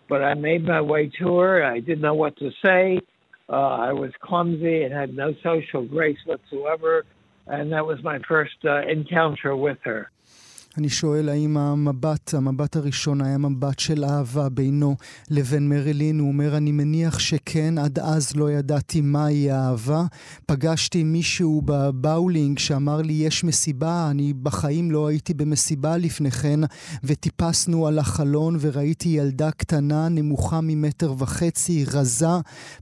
But 0.08 0.24
I 0.24 0.34
made 0.34 0.66
my 0.66 0.82
way 0.82 1.12
to 1.20 1.38
her. 1.38 1.64
I 1.64 1.80
didn't 1.80 2.02
know 2.02 2.14
what 2.14 2.38
to 2.38 2.52
say. 2.64 3.00
Uh, 3.50 3.56
I 3.56 3.94
was 3.94 4.12
clumsy 4.22 4.84
and 4.84 4.94
had 4.94 5.16
no 5.16 5.34
social 5.44 5.86
grace 5.86 6.18
whatsoever. 6.26 7.06
And 7.48 7.72
that 7.72 7.86
was 7.86 7.98
my 8.04 8.20
first 8.28 8.54
uh, 8.64 8.82
encounter 8.88 9.56
with 9.56 9.80
her. 9.84 10.12
אני 10.80 10.90
שואל 10.90 11.30
האם 11.30 11.58
המבט, 11.58 12.34
המבט 12.34 12.76
הראשון 12.76 13.22
היה 13.22 13.38
מבט 13.38 13.80
של 13.80 14.06
אהבה 14.06 14.50
בינו 14.50 14.96
לבין 15.30 15.70
מרילין. 15.70 16.20
הוא 16.20 16.28
אומר, 16.28 16.58
אני 16.58 16.72
מניח 16.72 17.20
שכן, 17.20 17.78
עד 17.78 18.00
אז 18.00 18.36
לא 18.36 18.52
ידעתי 18.52 19.02
מהי 19.02 19.52
אהבה. 19.52 20.04
פגשתי 20.46 21.04
מישהו 21.04 21.62
בבאולינג 21.66 22.60
שאמר 22.60 23.02
לי, 23.02 23.14
יש 23.14 23.44
מסיבה, 23.44 24.08
אני 24.12 24.34
בחיים 24.34 24.92
לא 24.92 25.08
הייתי 25.08 25.34
במסיבה 25.34 25.98
לפני 25.98 26.32
כן, 26.32 26.60
וטיפסנו 27.04 27.88
על 27.88 28.00
החלון 28.00 28.58
וראיתי 28.60 29.10
ילדה 29.10 29.52
קטנה, 29.52 30.10
נמוכה 30.10 30.60
ממטר 30.64 31.14
וחצי, 31.18 31.86
רזה. 31.94 32.28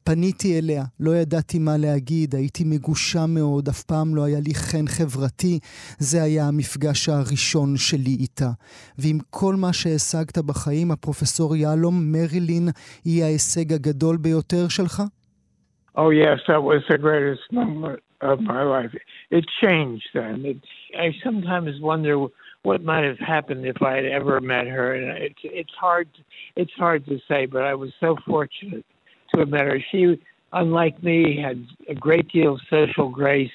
פניתי 0.04 0.58
אליה, 0.58 0.84
לא 1.00 1.16
ידעתי 1.18 1.60
מה 1.60 1.78
להגיד, 1.78 2.36
הייתי 2.36 2.64
מגושה 2.64 3.26
מאוד, 3.26 3.70
אף 3.70 3.84
פעם 3.84 4.16
לא 4.16 4.24
היה 4.24 4.40
לי 4.40 4.56
חן 4.56 4.88
חברתי. 4.88 5.60
זה 6.00 6.24
היה 6.24 6.48
המפגש 6.48 7.10
הראשון 7.10 7.78
שלי 7.87 8.17
איתה. 8.21 8.51
ועם 8.99 9.19
כל 9.31 9.55
מה 9.55 9.73
שהשגת 9.73 10.39
בחיים, 10.39 10.91
הפרופסור 10.91 11.57
יהלום, 11.57 12.13
מרילין 12.13 12.69
היא 13.05 13.25
ההישג 13.25 13.73
הגדול 13.73 14.17
ביותר 14.17 14.69
שלך? 14.69 15.03
Oh 15.95 16.11
yes, 16.11 16.41
that 16.49 16.63
was 16.63 16.83
the 16.89 16.97
greatest 16.97 17.53
moment 17.53 18.01
of 18.23 18.41
my 18.41 18.63
life. 18.63 18.95
It 19.31 19.45
changed 19.61 20.09
then. 20.15 20.45
It, 20.47 20.59
I 20.99 21.09
sometimes 21.23 21.81
wonder 21.81 22.15
what 22.63 22.83
might 22.83 23.05
have 23.05 23.19
happened 23.19 23.67
if 23.67 23.83
I 23.83 23.97
had 23.97 24.07
ever 24.07 24.41
met 24.41 24.67
her, 24.69 24.95
and 24.95 25.19
it's 25.23 25.41
it's 25.43 25.75
hard 25.79 26.09
it's 26.57 26.73
hard 26.73 27.05
to 27.07 27.19
say. 27.29 27.47
But 27.47 27.65
I 27.65 27.75
was 27.75 27.91
so 28.01 28.17
fortunate 28.25 28.87
to 29.35 29.41
have 29.41 29.49
met 29.49 29.63
her. 29.63 29.79
She, 29.91 30.19
unlike 30.53 31.03
me, 31.03 31.41
had 31.41 31.67
a 31.89 31.95
great 31.95 32.29
deal 32.29 32.55
of 32.55 32.61
social 32.71 33.09
grace, 33.11 33.51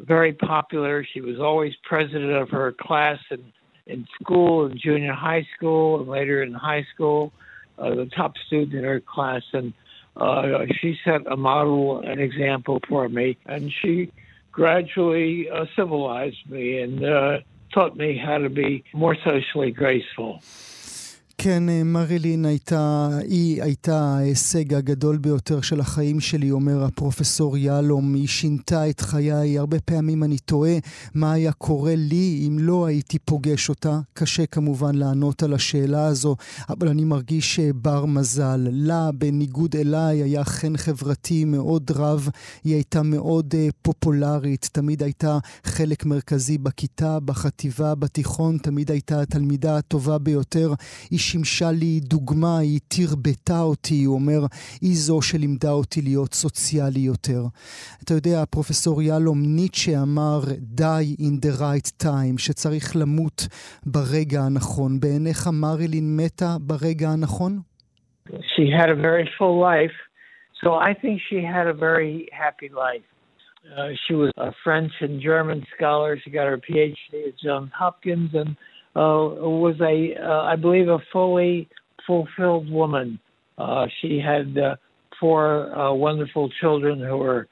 very 0.00 0.32
popular. 0.32 1.04
She 1.12 1.20
was 1.20 1.38
always 1.40 1.74
president 1.82 2.32
of 2.32 2.48
her 2.50 2.72
class 2.72 3.18
and 3.30 3.52
in 3.91 4.07
school, 4.21 4.65
in 4.65 4.77
junior 4.77 5.13
high 5.13 5.47
school, 5.55 5.99
and 5.99 6.09
later 6.09 6.41
in 6.41 6.53
high 6.53 6.85
school, 6.93 7.31
uh, 7.77 7.93
the 7.95 8.05
top 8.05 8.37
student 8.47 8.73
in 8.73 8.83
her 8.83 8.99
class. 8.99 9.43
And 9.53 9.73
uh, 10.15 10.65
she 10.79 10.97
set 11.03 11.21
a 11.31 11.37
model, 11.37 12.01
an 12.01 12.19
example 12.19 12.79
for 12.87 13.07
me. 13.09 13.37
And 13.45 13.71
she 13.81 14.11
gradually 14.51 15.49
uh, 15.49 15.65
civilized 15.75 16.49
me 16.49 16.79
and 16.79 17.03
uh, 17.03 17.39
taught 17.73 17.95
me 17.95 18.17
how 18.17 18.37
to 18.37 18.49
be 18.49 18.83
more 18.93 19.15
socially 19.23 19.71
graceful. 19.71 20.41
כן, 21.43 21.69
אה, 21.69 21.83
מרילין 21.83 22.45
הייתה, 22.45 23.09
היא 23.27 23.63
הייתה 23.63 23.99
ההישג 23.99 24.73
הגדול 24.73 25.17
ביותר 25.17 25.61
של 25.61 25.79
החיים 25.79 26.19
שלי, 26.19 26.51
אומר 26.51 26.83
הפרופסור 26.83 27.57
יהלום. 27.57 28.13
היא 28.13 28.27
שינתה 28.27 28.89
את 28.89 29.01
חיי. 29.01 29.59
הרבה 29.59 29.79
פעמים 29.79 30.23
אני 30.23 30.37
תוהה 30.37 30.77
מה 31.13 31.33
היה 31.33 31.51
קורה 31.51 31.95
לי 31.95 32.45
אם 32.47 32.59
לא 32.59 32.85
הייתי 32.85 33.19
פוגש 33.19 33.69
אותה. 33.69 33.99
קשה 34.13 34.45
כמובן 34.45 34.95
לענות 34.95 35.43
על 35.43 35.53
השאלה 35.53 36.05
הזו, 36.05 36.35
אבל 36.69 36.87
אני 36.87 37.03
מרגיש 37.03 37.59
אה, 37.59 37.69
בר 37.75 38.05
מזל. 38.05 38.67
לה, 38.71 39.09
בניגוד 39.11 39.75
אליי, 39.75 40.23
היה 40.23 40.43
חן 40.43 40.77
חברתי 40.77 41.45
מאוד 41.45 41.91
רב. 41.91 42.29
היא 42.63 42.73
הייתה 42.73 43.03
מאוד 43.03 43.53
uh, 43.53 43.71
פופולרית, 43.81 44.69
תמיד 44.71 45.03
הייתה 45.03 45.37
חלק 45.63 46.05
מרכזי 46.05 46.57
בכיתה, 46.57 47.19
בחטיבה, 47.19 47.95
בתיכון, 47.95 48.57
תמיד 48.57 48.91
הייתה 48.91 49.21
התלמידה 49.21 49.77
הטובה 49.77 50.17
ביותר. 50.17 50.73
היא 51.09 51.19
שימשה 51.31 51.71
לי 51.79 51.99
דוגמה, 51.99 52.57
היא 52.59 52.79
תרבתה 52.93 53.59
אותי, 53.59 54.03
הוא 54.03 54.15
אומר, 54.15 54.41
היא 54.81 54.95
זו 55.05 55.21
שלימדה 55.21 55.71
אותי 55.71 56.01
להיות 56.01 56.33
סוציאלי 56.33 56.99
יותר. 56.99 57.41
אתה 58.03 58.13
יודע, 58.13 58.37
פרופסור 58.49 59.01
יהלום, 59.01 59.37
ניטשה 59.55 60.01
אמר, 60.01 60.39
die 60.77 61.21
in 61.27 61.35
the 61.45 61.53
right 61.61 62.03
time, 62.03 62.35
שצריך 62.37 62.95
למות 62.95 63.47
ברגע 63.85 64.39
הנכון. 64.41 64.99
בעיניך 64.99 65.47
מרילין 65.53 66.17
מתה 66.17 66.51
ברגע 66.61 67.07
הנכון? 67.09 67.59
She 68.53 68.65
had 68.79 68.89
a 68.97 68.99
very 69.09 69.27
full 69.37 69.57
life, 69.71 69.97
so 70.61 70.67
I 70.89 70.91
think 71.01 71.15
she 71.29 71.39
had 71.55 71.67
a 71.75 71.77
very 71.87 72.15
happy 72.43 72.69
life. 72.85 73.07
Uh, 73.75 73.89
she 74.03 74.13
was 74.23 74.31
a 74.49 74.51
French 74.63 74.93
and 75.05 75.15
German 75.29 75.59
scholar. 75.75 76.11
She 76.21 76.29
got 76.39 76.45
her 76.51 76.59
PhD 76.67 77.11
at 77.29 77.35
Johns 77.43 77.71
Hopkins 77.81 78.31
and 78.41 78.51
was 78.99 79.79
a, 79.81 80.15
uh, 80.15 80.43
I 80.43 80.55
believe, 80.55 80.89
a 80.89 80.99
fully 81.11 81.69
fulfilled 82.05 82.69
woman. 82.69 83.19
Uh, 83.57 83.87
she 84.01 84.19
had 84.19 84.57
uh, 84.57 84.75
four 85.19 85.73
uh, 85.77 85.93
wonderful 85.93 86.49
children 86.49 86.99
who 86.99 87.21
are 87.21 87.47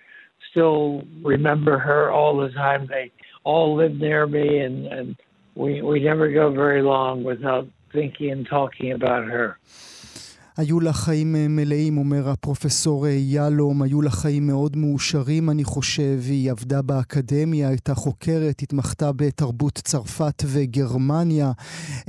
still 0.51 1.03
remember 1.22 1.77
her 1.77 2.12
all 2.12 2.38
the 2.38 2.50
time. 2.50 2.88
They 2.88 3.12
all 3.43 3.75
live 3.75 3.96
near 3.96 4.25
me, 4.27 4.60
and, 4.60 4.88
and 4.88 5.15
we 5.55 5.81
we 5.81 6.00
never 6.00 6.31
go 6.31 6.51
very 6.51 6.81
long 6.81 7.24
without 7.24 7.67
thinking 7.91 8.31
and 8.31 8.48
talking 8.48 8.91
about 8.91 9.25
her. 9.25 9.58
היו 10.60 10.80
לה 10.80 10.94
חיים 10.94 11.36
אה, 11.36 11.48
מלאים, 11.48 11.98
אומר 11.98 12.30
הפרופסור 12.30 13.08
אה, 13.08 13.12
יהלום, 13.12 13.82
היו 13.82 14.01
לה 14.01 14.10
חיים 14.10 14.48
מאוד 14.48 14.78
מאושרים, 14.78 15.50
אני 15.50 15.63
חושב. 15.63 16.20
היא 16.25 16.51
עבדה 16.51 16.82
באקדמיה, 16.82 17.70
הייתה 17.70 17.96
חוקרת, 17.96 18.62
התמחתה 18.62 19.12
בתרבות 19.12 19.80
צרפת 19.84 20.44
וגרמניה. 20.46 21.51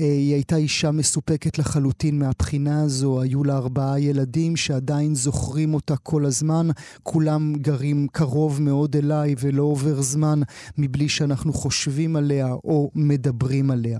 אה, 0.00 0.04
היא 0.04 0.34
הייתה 0.34 0.56
אישה 0.56 0.90
מסופקת 0.90 1.58
לחלוטין 1.58 2.18
מהבחינה 2.18 2.82
הזו. 2.82 3.20
היו 3.20 3.44
לה 3.44 3.56
ארבעה 3.56 4.00
ילדים 4.00 4.56
שעדיין 4.56 5.14
זוכרים 5.14 5.74
אותה 5.74 5.96
כל 5.96 6.24
הזמן. 6.24 6.68
כולם 7.02 7.54
גרים 7.56 8.06
קרוב 8.12 8.62
מאוד 8.62 8.96
אליי, 8.96 9.34
ולא 9.40 9.62
עובר 9.62 10.02
זמן 10.02 10.40
מבלי 10.78 11.08
שאנחנו 11.08 11.52
חושבים 11.52 12.16
עליה 12.16 12.52
או 12.52 12.90
מדברים 12.94 13.70
עליה. 13.70 13.98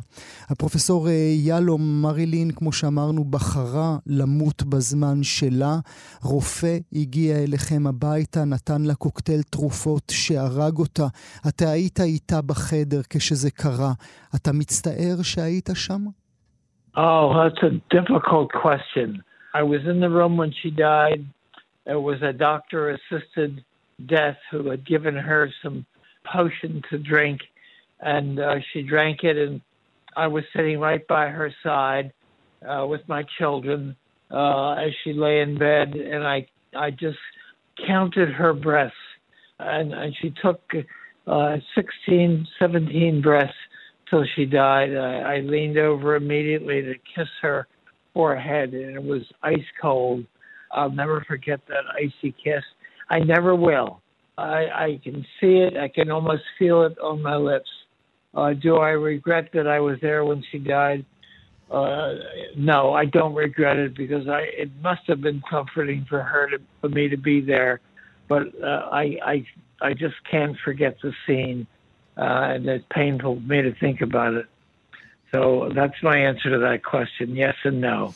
הפרופסור 0.49 1.09
יהלום, 1.37 2.03
מרילין, 2.03 2.51
כמו 2.51 2.73
שאמרנו, 2.73 3.25
בחרה 3.25 3.99
למות. 4.07 4.40
למות 4.40 4.64
בזמן 4.64 5.24
שלה. 5.24 5.76
רופא 6.24 6.78
הגיע 6.94 7.36
אליכם 7.44 7.88
הביתה, 7.88 8.46
נתן 8.46 8.82
לה 8.82 8.96
קוקטייל 8.96 9.42
תרופות 9.42 10.12
שהרג 10.12 10.78
אותה. 10.78 11.08
אתה 11.48 11.70
היית 11.70 12.00
איתה 12.00 12.42
בחדר 12.42 13.02
כשזה 13.10 13.52
קרה. 13.52 13.94
אתה 14.36 14.52
מצטער 14.54 15.16
שהיית 15.22 15.70
שם? 15.74 16.06
Oh, 16.98 17.34
that's 17.34 17.62
a 17.62 17.74
difficult 17.98 18.50
question. 18.52 19.22
I 19.54 19.64
was 19.64 19.82
in 19.86 20.00
the 20.00 20.10
room 20.10 20.38
when 20.38 20.54
she 20.62 20.70
died. 20.72 21.26
There 21.86 22.00
was 22.00 22.22
a 22.22 22.34
doctor 22.34 22.90
assisted 22.90 23.64
death 24.06 24.38
who 24.50 24.70
had 24.70 24.86
given 24.86 25.16
her 25.16 25.50
some 25.62 25.86
potion 26.26 26.82
to 26.90 26.98
drink, 26.98 27.42
and 28.00 28.40
uh, 28.40 28.56
she 28.72 28.82
drank 28.82 29.24
it, 29.24 29.38
and 29.38 29.62
I 30.16 30.28
was 30.28 30.44
sitting 30.56 30.80
right 30.80 31.06
by 31.08 31.28
her 31.28 31.54
side 31.64 32.12
uh, 32.68 32.86
with 32.88 33.02
my 33.08 33.24
children. 33.38 33.96
uh, 34.31 34.73
as 34.73 34.91
she 35.03 35.13
lay 35.13 35.41
in 35.41 35.59
bed, 35.59 35.95
and 35.95 36.27
I 36.27 36.47
I 36.77 36.91
just 36.91 37.19
counted 37.87 38.31
her 38.31 38.53
breaths, 38.53 38.95
and, 39.59 39.93
and 39.93 40.15
she 40.21 40.33
took 40.43 40.61
uh, 41.27 41.57
16, 41.75 42.47
17 42.59 43.23
breaths 43.23 43.53
till 44.09 44.25
she 44.37 44.45
died. 44.45 44.97
I, 44.97 45.37
I 45.37 45.41
leaned 45.41 45.79
over 45.79 46.17
immediately 46.17 46.83
to 46.83 46.95
kiss 47.15 47.29
her 47.43 47.67
forehead, 48.13 48.73
and 48.75 48.97
it 48.97 49.03
was 49.03 49.23
ice 49.43 49.59
cold. 49.81 50.25
I'll 50.73 50.91
never 50.91 51.25
forget 51.27 51.61
that 51.69 51.85
icy 51.97 52.35
kiss. 52.43 52.63
I 53.09 53.21
never 53.21 53.55
will. 53.55 54.01
I, 54.39 54.67
I 54.73 55.01
can 55.03 55.25
see 55.41 55.59
it. 55.59 55.77
I 55.77 55.89
can 55.89 56.11
almost 56.11 56.43
feel 56.59 56.83
it 56.85 56.99
on 56.99 57.23
my 57.23 57.37
lips. 57.37 57.69
Uh, 58.35 58.53
do 58.53 58.77
I 58.77 58.91
regret 58.91 59.51
that 59.55 59.67
I 59.67 59.81
was 59.81 59.99
there 60.01 60.25
when 60.25 60.43
she 60.51 60.59
died? 60.59 61.05
Uh, 61.71 62.15
no, 62.57 62.93
I 62.93 63.05
don't 63.05 63.35
regret 63.35 63.79
it 63.79 63.95
because 63.95 64.27
I 64.29 64.41
it 64.41 64.71
must 64.83 65.03
have 65.07 65.21
been 65.21 65.41
comforting 65.49 66.05
for 66.09 66.21
her 66.21 66.51
to 66.51 66.61
for 66.81 66.89
me 66.89 67.09
to 67.09 67.17
be 67.17 67.41
there, 67.41 67.81
but 68.27 68.49
uh, 68.61 68.89
I 68.91 69.19
I 69.25 69.47
I 69.81 69.95
just 69.95 70.17
can't 70.29 70.57
forget 70.65 70.97
the 71.01 71.13
scene, 71.27 71.69
uh, 72.17 72.23
and 72.23 72.69
it's 72.69 72.85
painful 72.91 73.37
for 73.37 73.43
me 73.43 73.63
to 73.63 73.73
think 73.73 74.01
about 74.01 74.35
it. 74.35 74.47
So 75.31 75.71
that's 75.73 76.03
my 76.03 76.19
answer 76.19 76.51
to 76.51 76.59
that 76.59 76.83
question: 76.83 77.37
yes 77.37 77.55
and 77.63 77.81
no. 77.81 78.15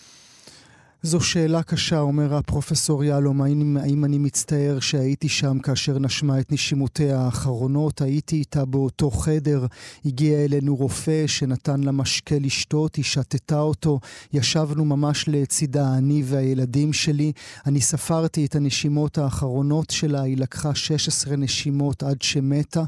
זו 1.07 1.21
שאלה 1.21 1.63
קשה, 1.63 2.01
אומר 2.01 2.35
הפרופסור 2.35 3.05
יהלום, 3.05 3.43
האם, 3.43 3.77
האם 3.77 4.05
אני 4.05 4.19
מצטער 4.19 4.81
שהייתי 4.81 5.29
שם 5.29 5.59
כאשר 5.59 5.99
נשמה 5.99 6.41
את 6.41 6.53
נשימותיה 6.53 7.21
האחרונות? 7.21 8.01
הייתי 8.01 8.37
איתה 8.37 8.65
באותו 8.65 9.11
חדר, 9.11 9.67
הגיע 10.05 10.45
אלינו 10.45 10.77
רופא 10.77 11.27
שנתן 11.27 11.81
לה 11.81 11.93
משקה 11.93 12.39
לשתות, 12.39 12.97
היא 12.97 13.05
שתתה 13.05 13.61
אותו, 13.61 14.01
ישבנו 14.33 14.85
ממש 14.85 15.25
לצידה, 15.29 15.95
אני 15.95 16.23
והילדים 16.25 16.93
שלי. 16.93 17.33
אני 17.67 17.81
ספרתי 17.81 18.47
את 18.47 18.55
הנשימות 18.55 19.19
האחרונות 19.19 19.91
שלה, 19.91 20.23
היא 20.23 20.37
לקחה 20.37 20.75
16 20.75 21.37
נשימות 21.37 22.03
עד 22.03 22.23
שמתה. 22.23 22.83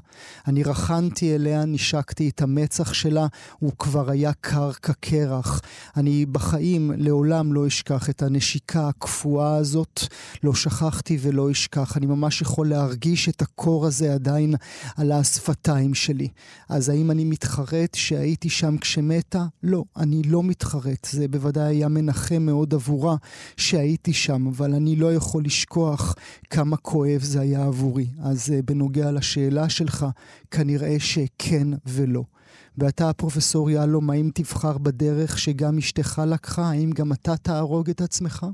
אני 0.46 0.62
רכנתי 0.62 1.34
אליה, 1.34 1.64
נשקתי 1.64 2.28
את 2.28 2.42
המצח 2.42 2.92
שלה, 2.92 3.26
הוא 3.58 3.72
כבר 3.78 4.10
היה 4.10 4.32
קר 4.40 4.72
כקרח. 4.72 5.60
אני 5.96 6.26
בחיים 6.26 6.92
לעולם 6.96 7.52
לא 7.52 7.66
אשכח 7.66 8.05
את 8.10 8.22
הנשיקה 8.22 8.88
הקפואה 8.88 9.56
הזאת. 9.56 10.00
לא 10.42 10.54
שכחתי 10.54 11.18
ולא 11.20 11.50
אשכח. 11.50 11.96
אני 11.96 12.06
ממש 12.06 12.42
יכול 12.42 12.68
להרגיש 12.68 13.28
את 13.28 13.42
הקור 13.42 13.86
הזה 13.86 14.14
עדיין 14.14 14.54
על 14.96 15.12
השפתיים 15.12 15.94
שלי. 15.94 16.28
אז 16.68 16.88
האם 16.88 17.10
אני 17.10 17.24
מתחרט 17.24 17.94
שהייתי 17.94 18.50
שם 18.50 18.78
כשמתה? 18.78 19.46
לא, 19.62 19.84
אני 19.96 20.22
לא 20.22 20.42
מתחרט. 20.42 21.08
זה 21.10 21.28
בוודאי 21.28 21.76
היה 21.76 21.88
מנחם 21.88 22.42
מאוד 22.42 22.74
עבורה 22.74 23.16
שהייתי 23.56 24.12
שם, 24.12 24.46
אבל 24.46 24.74
אני 24.74 24.96
לא 24.96 25.14
יכול 25.14 25.44
לשכוח 25.44 26.14
כמה 26.50 26.76
כואב 26.76 27.20
זה 27.22 27.40
היה 27.40 27.64
עבורי. 27.64 28.06
אז 28.22 28.50
אה, 28.52 28.62
בנוגע 28.62 29.12
לשאלה 29.12 29.68
שלך, 29.68 30.06
כנראה 30.50 30.96
שכן 30.98 31.68
ולא. 31.86 32.24
ואתה, 32.77 33.13
פרופסור 33.13 33.69
יהלום, 33.69 34.09
האם 34.09 34.29
תבחר 34.33 34.77
בדרך 34.77 35.37
שגם 35.39 35.77
אשתך 35.77 36.21
לקחה? 36.31 36.61
האם 36.61 36.89
גם 36.95 37.11
אתה 37.13 37.37
תהרוג 37.37 37.89
את 37.89 38.01
עצמך? 38.01 38.45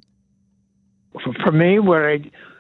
For 1.16 1.52
me, 1.52 1.80
where 1.80 2.06
I, 2.16 2.18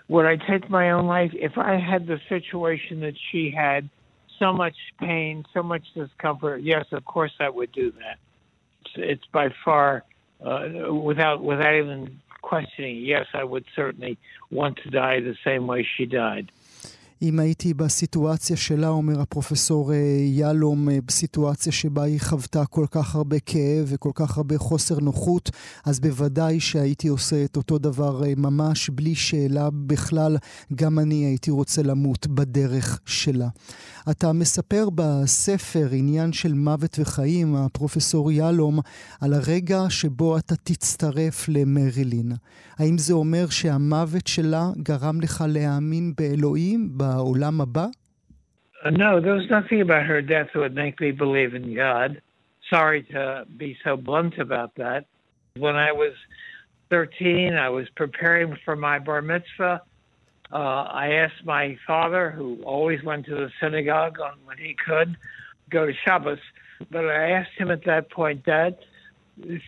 where 0.07 0.27
I 0.27 0.35
take 0.51 0.69
my 0.69 0.91
own 0.91 1.05
life, 1.05 1.31
if 1.33 1.57
I 1.57 1.73
had 1.91 2.07
the 2.07 2.19
situation 2.33 2.95
that 3.05 3.17
she 3.27 3.43
had, 3.63 3.83
so 4.39 4.53
much 4.53 4.77
pain, 4.99 5.45
so 5.53 5.61
much 5.63 5.85
discomfort, 5.93 6.61
yes, 6.61 6.85
of 6.91 7.05
course 7.05 7.33
I 7.39 7.49
would 7.49 7.71
do 7.71 7.91
that. 8.01 8.17
It's, 8.81 8.93
it's 9.13 9.27
by 9.39 9.47
far, 9.65 10.03
uh, 10.45 10.93
without, 11.09 11.43
without 11.43 11.73
even 11.73 12.19
questioning, 12.41 12.97
yes, 12.97 13.25
I 13.33 13.43
would 13.43 13.65
certainly 13.75 14.17
want 14.51 14.77
to 14.83 14.89
die 14.89 15.19
the 15.19 15.35
same 15.43 15.67
way 15.67 15.87
she 15.95 16.05
died. 16.05 16.51
אם 17.22 17.38
הייתי 17.38 17.74
בסיטואציה 17.74 18.56
שלה, 18.56 18.88
אומר 18.88 19.20
הפרופסור 19.20 19.92
אה, 19.92 19.96
יהלום, 20.20 20.88
אה, 20.88 20.98
בסיטואציה 21.06 21.72
שבה 21.72 22.02
היא 22.02 22.20
חוותה 22.20 22.66
כל 22.66 22.86
כך 22.90 23.14
הרבה 23.14 23.38
כאב 23.38 23.86
וכל 23.86 24.10
כך 24.14 24.36
הרבה 24.36 24.58
חוסר 24.58 25.00
נוחות, 25.00 25.50
אז 25.84 26.00
בוודאי 26.00 26.60
שהייתי 26.60 27.08
עושה 27.08 27.44
את 27.44 27.56
אותו 27.56 27.78
דבר 27.78 28.24
אה, 28.24 28.32
ממש 28.36 28.90
בלי 28.90 29.14
שאלה 29.14 29.68
בכלל. 29.72 30.36
גם 30.74 30.98
אני 30.98 31.14
הייתי 31.14 31.50
רוצה 31.50 31.82
למות 31.82 32.26
בדרך 32.26 33.00
שלה. 33.06 33.48
אתה 34.10 34.32
מספר 34.32 34.88
בספר 34.94 35.88
עניין 35.92 36.32
של 36.32 36.54
מוות 36.54 36.98
וחיים, 36.98 37.56
הפרופסור 37.56 38.32
יהלום, 38.32 38.78
על 39.20 39.34
הרגע 39.34 39.84
שבו 39.88 40.38
אתה 40.38 40.54
תצטרף 40.56 41.48
למרילין. 41.48 42.32
האם 42.78 42.98
זה 42.98 43.12
אומר 43.12 43.48
שהמוות 43.48 44.26
שלה 44.26 44.70
גרם 44.82 45.20
לך 45.20 45.44
להאמין 45.48 46.12
באלוהים, 46.16 46.98
בעולם 47.11 47.61
הבא? 47.61 47.87
No, 48.91 49.19
there 49.19 49.33
was 49.33 49.49
nothing 49.49 49.81
about 49.81 50.05
her 50.05 50.21
death 50.21 50.47
that 50.53 50.59
would 50.59 50.75
make 50.75 51.01
me 51.01 51.11
believe 51.11 51.53
in 51.55 51.75
God. 51.75 52.21
Sorry 52.69 53.03
to 53.11 53.45
be 53.57 53.77
so 53.83 53.97
blunt 53.97 54.37
about 54.37 54.75
that. 54.75 55.05
When 55.57 55.75
I 55.75 55.91
was 55.91 56.13
13, 56.89 57.53
I 57.53 57.69
was 57.69 57.87
preparing 57.95 58.55
for 58.63 58.75
my 58.75 58.99
bar 58.99 59.21
mitzvah. 59.21 59.81
Uh, 60.51 60.55
I 60.55 61.07
asked 61.23 61.43
my 61.43 61.77
father, 61.85 62.31
who 62.31 62.61
always 62.63 63.03
went 63.03 63.25
to 63.25 63.35
the 63.35 63.51
synagogue 63.59 64.19
on 64.19 64.35
when 64.45 64.57
he 64.57 64.75
could, 64.85 65.17
go 65.69 65.85
to 65.85 65.93
Shabbos, 66.05 66.39
but 66.89 67.05
I 67.05 67.31
asked 67.31 67.51
him 67.57 67.71
at 67.71 67.83
that 67.85 68.09
point, 68.09 68.45
Dad, 68.45 68.77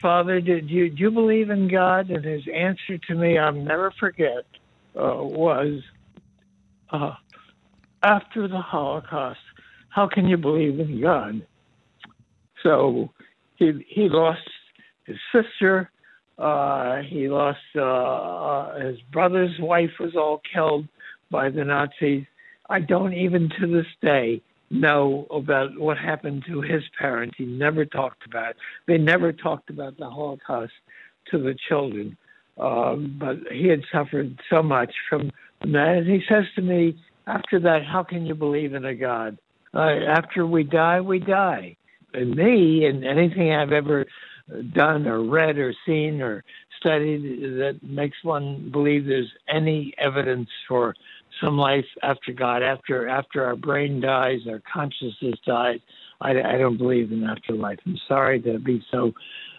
Father, 0.02 0.42
did 0.42 0.70
you 0.70 0.90
do 0.90 1.04
you 1.04 1.12
believe 1.12 1.50
in 1.50 1.68
God? 1.68 2.10
And 2.10 2.24
his 2.24 2.44
answer 2.54 2.98
to 2.98 3.16
me, 3.16 3.38
I'll 3.38 3.52
never 3.52 3.92
forget, 4.00 4.46
uh, 4.96 5.22
was, 5.22 5.84
uh, 6.90 7.14
after 8.05 8.47
the 8.47 8.61
Holocaust, 8.61 9.41
how 9.89 10.09
can 10.09 10.27
you 10.27 10.37
believe 10.37 10.79
in 10.79 11.01
God? 11.01 11.47
So 12.63 13.11
he 13.57 13.85
he 13.89 14.09
lost 14.09 14.49
his 15.07 15.17
sister. 15.33 15.91
Uh, 16.39 17.03
he 17.03 17.29
lost 17.29 17.59
uh, 17.81 18.79
his 18.81 18.99
brother's 19.13 19.57
wife 19.61 19.91
was 20.01 20.17
all 20.17 20.41
killed 20.53 20.87
by 21.31 21.49
the 21.49 21.65
Nazis. 21.65 22.25
I 22.69 22.81
don't 22.81 23.15
even 23.15 23.51
to 23.61 23.67
this 23.67 23.87
day 24.03 24.43
know 24.71 25.27
about 25.31 25.79
what 25.79 25.99
happened 25.99 26.45
to 26.49 26.61
his 26.61 26.83
parents. 26.99 27.37
He 27.39 27.45
never 27.45 27.85
talked 27.85 28.27
about 28.27 28.51
it. 28.51 28.57
They 28.87 28.99
never 28.99 29.33
talked 29.33 29.71
about 29.71 29.97
the 29.97 30.09
Holocaust 30.09 30.73
to 31.31 31.39
the 31.39 31.55
children. 31.69 32.17
Um, 32.59 33.17
but 33.19 33.37
he 33.53 33.69
had 33.69 33.83
suffered 33.93 34.39
so 34.51 34.63
much 34.63 34.93
from 35.09 35.31
that. 35.61 35.99
And 35.99 36.07
he 36.07 36.23
says 36.29 36.45
to 36.57 36.63
me, 36.63 36.97
after 37.27 37.61
that, 37.61 37.85
how 37.85 38.03
can 38.03 38.27
you 38.27 38.35
believe 38.35 38.75
in 38.75 38.85
a 38.85 38.95
God? 38.95 39.39
Uh, 39.73 39.97
after 40.09 40.47
we 40.47 40.63
die, 40.63 41.01
we 41.01 41.19
die. 41.19 41.77
And 42.13 42.37
me, 42.37 42.85
and 42.85 43.05
anything 43.05 43.53
I've 43.53 43.73
ever 43.73 44.07
done 44.73 45.07
or 45.07 45.23
read 45.25 45.59
or 45.59 45.75
seen 45.87 46.21
or 46.21 46.45
studied 46.79 47.23
that 47.59 47.81
makes 47.83 48.17
one 48.23 48.71
believe 48.71 49.07
there's 49.07 49.33
any 49.49 49.95
evidence 49.99 50.49
for 50.69 50.95
some 51.43 51.57
life 51.57 51.87
after 52.03 52.33
God, 52.33 52.63
after 52.63 53.09
after 53.09 53.45
our 53.45 53.57
brain 53.57 54.01
dies, 54.01 54.41
our 54.49 54.63
consciousness 54.73 55.39
dies. 55.47 55.81
I, 56.21 56.31
I 56.31 56.59
don't 56.59 56.77
believe 56.77 57.11
in 57.11 57.25
afterlife. 57.25 57.79
I'm 57.87 57.99
sorry 58.07 58.41
to 58.43 58.59
be 58.59 58.85
so. 58.91 59.13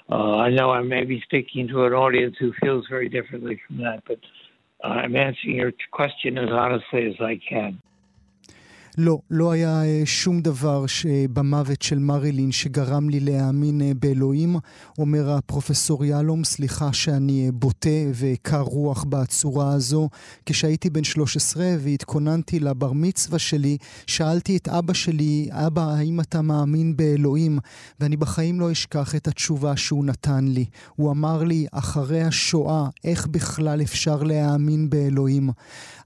Uh, 0.09 0.37
I 0.37 0.51
know 0.51 0.69
I 0.69 0.81
may 0.83 1.03
be 1.03 1.19
speaking 1.21 1.67
to 1.69 1.85
an 1.85 1.93
audience 1.93 2.35
who 2.39 2.53
feels 2.61 2.85
very 2.87 3.09
differently 3.09 3.59
from 3.67 3.77
that, 3.77 4.03
but 4.07 4.19
Uh, 4.83 4.87
I'm 4.87 5.15
answering 5.15 5.55
your 5.55 5.71
question 5.91 6.37
as 6.37 6.49
honestly 6.51 7.07
as 7.07 7.15
I 7.19 7.39
can. 7.47 7.81
לא, 8.97 9.19
לא 9.29 9.51
היה 9.51 9.83
אה, 9.83 10.01
שום 10.05 10.41
דבר 10.41 10.85
במוות 11.33 11.81
של 11.81 11.99
מרילין 11.99 12.51
שגרם 12.51 13.09
לי 13.09 13.19
להאמין 13.19 13.81
אה, 13.81 13.91
באלוהים. 13.99 14.55
אומר 14.97 15.31
הפרופסור 15.31 16.05
יהלום, 16.05 16.43
סליחה 16.43 16.93
שאני 16.93 17.45
אה, 17.45 17.51
בוטה 17.51 17.89
וקר 18.13 18.61
רוח 18.61 19.03
בצורה 19.03 19.73
הזו. 19.73 20.09
כשהייתי 20.45 20.89
בן 20.89 21.03
13 21.03 21.65
והתכוננתי 21.79 22.59
לבר 22.59 22.91
מצווה 22.93 23.39
שלי, 23.39 23.77
שאלתי 24.07 24.57
את 24.57 24.67
אבא 24.67 24.93
שלי, 24.93 25.49
אבא, 25.51 25.81
האם 25.81 26.19
אתה 26.19 26.41
מאמין 26.41 26.97
באלוהים? 26.97 27.59
ואני 27.99 28.17
בחיים 28.17 28.59
לא 28.59 28.71
אשכח 28.71 29.15
את 29.15 29.27
התשובה 29.27 29.77
שהוא 29.77 30.05
נתן 30.05 30.45
לי. 30.47 30.65
הוא 30.95 31.11
אמר 31.11 31.43
לי, 31.43 31.65
אחרי 31.71 32.23
השואה, 32.23 32.87
איך 33.03 33.27
בכלל 33.27 33.81
אפשר 33.81 34.23
להאמין 34.23 34.89
באלוהים? 34.89 35.49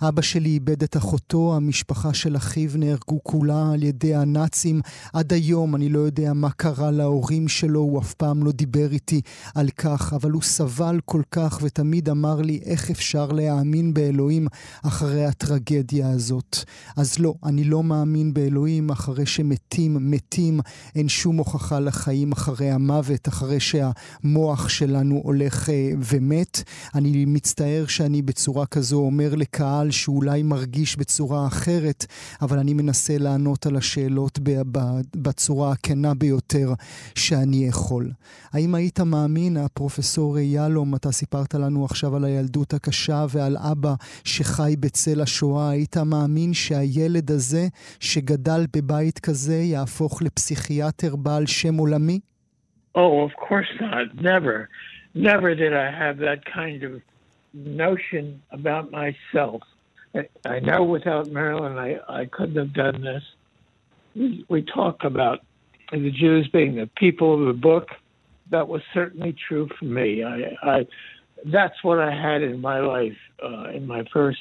אבא 0.02 0.21
שלי 0.21 0.49
איבד 0.49 0.84
את 0.84 0.97
אחותו, 0.97 1.56
המשפחה 1.56 2.13
של 2.13 2.36
אחיו 2.36 2.79
נהרגו 2.80 3.20
כולה 3.24 3.72
על 3.74 3.84
ידי 3.84 4.15
הנאצים. 4.15 4.82
עד 5.13 5.34
היום 5.34 5.76
אני 5.76 5.89
לא 5.89 6.00
יודע 6.00 6.34
מה 6.34 6.50
קרה 6.52 6.92
להורים 6.92 7.48
שלו, 7.48 7.80
הוא 7.80 8.00
אף 8.00 8.13
פעם 8.13 8.44
לא 8.44 8.52
דיבר 8.52 8.92
איתי 8.92 9.22
על 9.56 9.70
כך, 9.70 10.13
אבל 10.13 10.32
הוא 10.32 10.42
סבל 10.42 11.00
כל 11.06 11.22
כך 11.32 11.60
ותמיד 11.62 12.10
אמר 12.10 12.42
לי 12.42 12.60
איך 12.65 12.92
אפשר 12.92 13.32
להאמין 13.32 13.94
באלוהים 13.94 14.48
אחרי 14.84 15.26
הטרגדיה 15.26 16.10
הזאת. 16.10 16.58
אז 16.98 17.20
לא, 17.20 17.34
אני 17.44 17.63
לא 17.63 17.84
מאמין 17.84 18.34
באלוהים 18.34 18.89
אחרי 18.89 19.26
שמתים, 19.26 20.12
מתים, 20.12 20.60
אין 20.96 21.10
שום 21.10 21.38
הוכחה 21.38 21.80
לחיים 21.80 22.32
אחרי 22.32 22.72
המוות, 22.72 23.28
אחרי 23.28 23.58
שהמוח 23.60 24.70
שלנו 24.70 25.22
הולך 25.24 25.70
אה, 25.70 25.92
ומת. 26.00 26.63
אני 26.96 27.26
מצטער 27.26 27.86
שאני 27.88 28.22
בצורה 28.22 28.65
כזו 28.65 28.98
אומר 28.98 29.36
לקהל 29.36 29.92
שאולי 29.92 30.44
מרגיש 30.44 30.98
בצורה 30.98 31.48
אחרת, 31.48 32.06
אבל 32.42 32.60
אני 32.60 32.68
מנסה 32.73 33.17
לענות 33.17 33.65
על 33.65 33.75
השאלות 33.75 34.39
בצורה 35.15 35.71
הכנה 35.71 36.13
ביותר 36.13 36.73
שאני 37.15 37.65
יכול. 37.67 38.12
האם 38.53 38.75
היית 38.75 38.99
מאמין, 38.99 39.58
הפרופסור 39.58 40.39
יהלום, 40.39 40.95
אתה 40.95 41.12
סיפרת 41.12 41.53
לנו 41.53 41.86
עכשיו 41.86 42.15
על 42.15 42.23
הילדות 42.23 42.73
הקשה 42.73 43.25
ועל 43.29 43.58
אבא 43.71 43.93
שחי 44.23 44.75
בצל 44.79 45.21
השואה, 45.21 45.69
היית 45.69 45.97
מאמין 45.97 46.53
שהילד 46.53 47.32
הזה 47.32 47.67
שגדל 47.99 48.65
בבית 48.75 49.19
כזה 49.19 49.55
יהפוך 49.55 50.21
לפסיכיאטר 50.21 51.15
בעל 51.15 51.45
שם 51.45 51.77
עולמי? 51.77 52.19
Oh, 52.97 53.23
of 53.27 53.34
course 53.47 53.71
not. 53.79 54.05
Never. 54.21 54.67
Never 55.13 55.55
did 55.55 55.73
I 55.73 55.89
have 56.03 56.17
that 56.27 56.41
kind 56.45 56.84
of 56.84 56.93
notion 57.53 58.41
about 58.51 58.86
myself. 58.91 59.62
I 60.45 60.60
know 60.60 60.84
without 60.84 61.30
Marilyn, 61.30 61.78
I, 61.78 62.00
I 62.08 62.26
couldn't 62.26 62.56
have 62.56 62.74
done 62.74 63.02
this. 63.02 63.24
We, 64.50 64.63
talk 64.63 65.04
about 65.04 65.39
the 65.91 66.12
Jews 66.12 66.48
being 66.48 66.76
the 66.76 66.89
people 66.98 67.39
of 67.39 67.48
the 67.48 67.60
book. 67.60 67.89
That 68.50 68.67
was 68.67 68.82
certainly 68.93 69.36
true 69.48 69.69
for 69.78 69.86
me. 69.86 70.24
I, 70.24 70.56
I 70.63 70.88
that's 71.45 71.84
what 71.84 72.00
I 72.00 72.12
had 72.12 72.41
in 72.41 72.60
my 72.60 72.80
life. 72.80 73.17
Uh, 73.41 73.69
in 73.69 73.88
my 73.88 74.04
first 74.12 74.39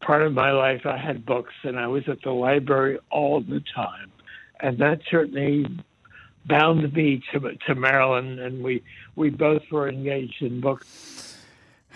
part 0.00 0.22
of 0.22 0.32
my 0.32 0.52
life, 0.52 0.86
I 0.86 0.96
had 0.96 1.26
books, 1.26 1.52
and 1.64 1.78
I 1.78 1.88
was 1.88 2.08
at 2.08 2.22
the 2.22 2.30
library 2.30 2.98
all 3.10 3.40
the 3.40 3.62
time, 3.74 4.12
and 4.60 4.78
that 4.78 5.00
certainly 5.10 5.66
bound 6.46 6.92
me 6.92 7.22
to 7.32 7.40
to 7.66 7.74
Maryland, 7.74 8.38
and 8.38 8.62
we 8.62 8.82
we 9.16 9.30
both 9.30 9.62
were 9.70 9.88
engaged 9.88 10.40
in 10.42 10.60
books. 10.60 11.35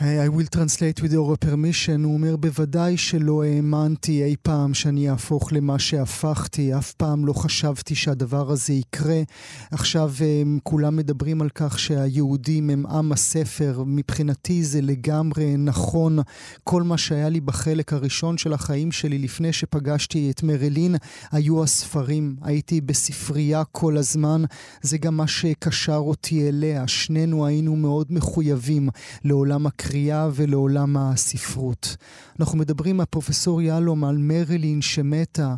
I 0.00 0.28
will 0.28 0.48
translate 0.56 1.02
with 1.02 1.12
your 1.12 1.36
permission. 1.44 2.04
הוא 2.04 2.14
אומר, 2.14 2.36
בוודאי 2.36 2.96
שלא 2.96 3.42
האמנתי 3.44 4.24
אי 4.24 4.36
פעם 4.42 4.74
שאני 4.74 5.10
אהפוך 5.10 5.52
למה 5.52 5.78
שהפכתי. 5.78 6.74
אף 6.78 6.92
פעם 6.92 7.26
לא 7.26 7.32
חשבתי 7.32 7.94
שהדבר 7.94 8.50
הזה 8.50 8.72
יקרה. 8.72 9.22
עכשיו 9.70 10.12
הם, 10.20 10.58
כולם 10.62 10.96
מדברים 10.96 11.42
על 11.42 11.48
כך 11.54 11.78
שהיהודים 11.78 12.70
הם 12.70 12.86
עם 12.86 13.12
הספר. 13.12 13.82
מבחינתי 13.86 14.64
זה 14.64 14.80
לגמרי 14.80 15.56
נכון. 15.56 16.18
כל 16.64 16.82
מה 16.82 16.98
שהיה 16.98 17.28
לי 17.28 17.40
בחלק 17.40 17.92
הראשון 17.92 18.38
של 18.38 18.52
החיים 18.52 18.92
שלי 18.92 19.18
לפני 19.18 19.52
שפגשתי 19.52 20.30
את 20.30 20.42
מרלין 20.42 20.96
היו 21.32 21.62
הספרים. 21.62 22.36
הייתי 22.42 22.80
בספרייה 22.80 23.64
כל 23.64 23.96
הזמן. 23.96 24.42
זה 24.82 24.98
גם 24.98 25.16
מה 25.16 25.26
שקשר 25.26 25.96
אותי 25.96 26.48
אליה. 26.48 26.88
שנינו 26.88 27.46
היינו 27.46 27.76
מאוד 27.76 28.06
מחויבים 28.10 28.88
לעולם 29.24 29.66
הקריאה. 29.66 29.89
הקריאה 29.90 30.28
ולעולם 30.36 30.96
הספרות. 30.96 31.96
אנחנו 32.40 32.58
מדברים, 32.58 33.00
הפרופסור 33.00 33.62
יהלום, 33.62 34.04
על 34.04 34.16
מרילין 34.18 34.80
שמתה, 34.80 35.54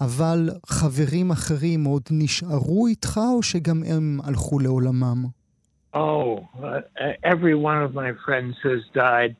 אבל 0.00 0.50
חברים 0.66 1.30
אחרים 1.30 1.84
עוד 1.84 2.02
נשארו 2.10 2.86
איתך, 2.86 3.20
או 3.34 3.42
שגם 3.42 3.82
הם 3.86 4.18
הלכו 4.24 4.58
לעולמם? 4.58 5.24
Oh, 5.94 5.98
uh, 5.98 7.30
every 7.34 7.54
one 7.54 7.80
of 7.86 7.94
my 7.94 8.10
friends 8.24 8.54
has 8.68 8.82
died. 8.94 9.32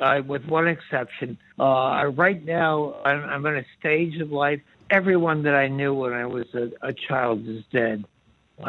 Uh, 0.00 0.20
with 0.32 0.44
one 0.58 0.66
exception. 0.76 1.30
Uh, 1.60 2.10
right 2.24 2.42
now, 2.60 2.74
I'm, 3.08 3.20
I'm 3.32 3.44
in 3.50 3.56
a 3.64 3.66
stage 3.78 4.16
of 4.24 4.28
life. 4.44 4.60
Everyone 4.98 5.38
that 5.46 5.56
I 5.64 5.68
knew 5.78 5.92
when 6.02 6.12
I 6.24 6.26
was 6.36 6.48
a, 6.62 6.66
a 6.90 6.92
child 7.06 7.38
is 7.54 7.62
dead. 7.80 7.98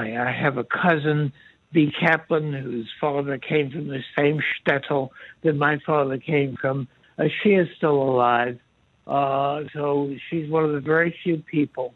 I, 0.04 0.06
I 0.28 0.32
have 0.44 0.56
a 0.66 0.68
cousin 0.84 1.20
B. 1.76 1.92
Kaplan, 2.00 2.54
whose 2.54 2.90
father 3.02 3.38
came 3.38 3.70
from 3.70 3.90
the 3.90 4.02
same 4.18 4.40
shtetl 4.40 5.10
that 5.44 5.58
my 5.58 5.78
father 5.86 6.18
came 6.18 6.56
from. 6.56 6.88
Uh, 7.20 7.26
she 7.44 7.50
is 7.50 7.68
still 7.76 8.02
alive. 8.02 8.58
Uh, 9.06 9.64
so 9.74 10.16
she's 10.30 10.50
one 10.50 10.64
of 10.64 10.72
the 10.72 10.80
very 10.80 11.14
few 11.22 11.38
people 11.38 11.94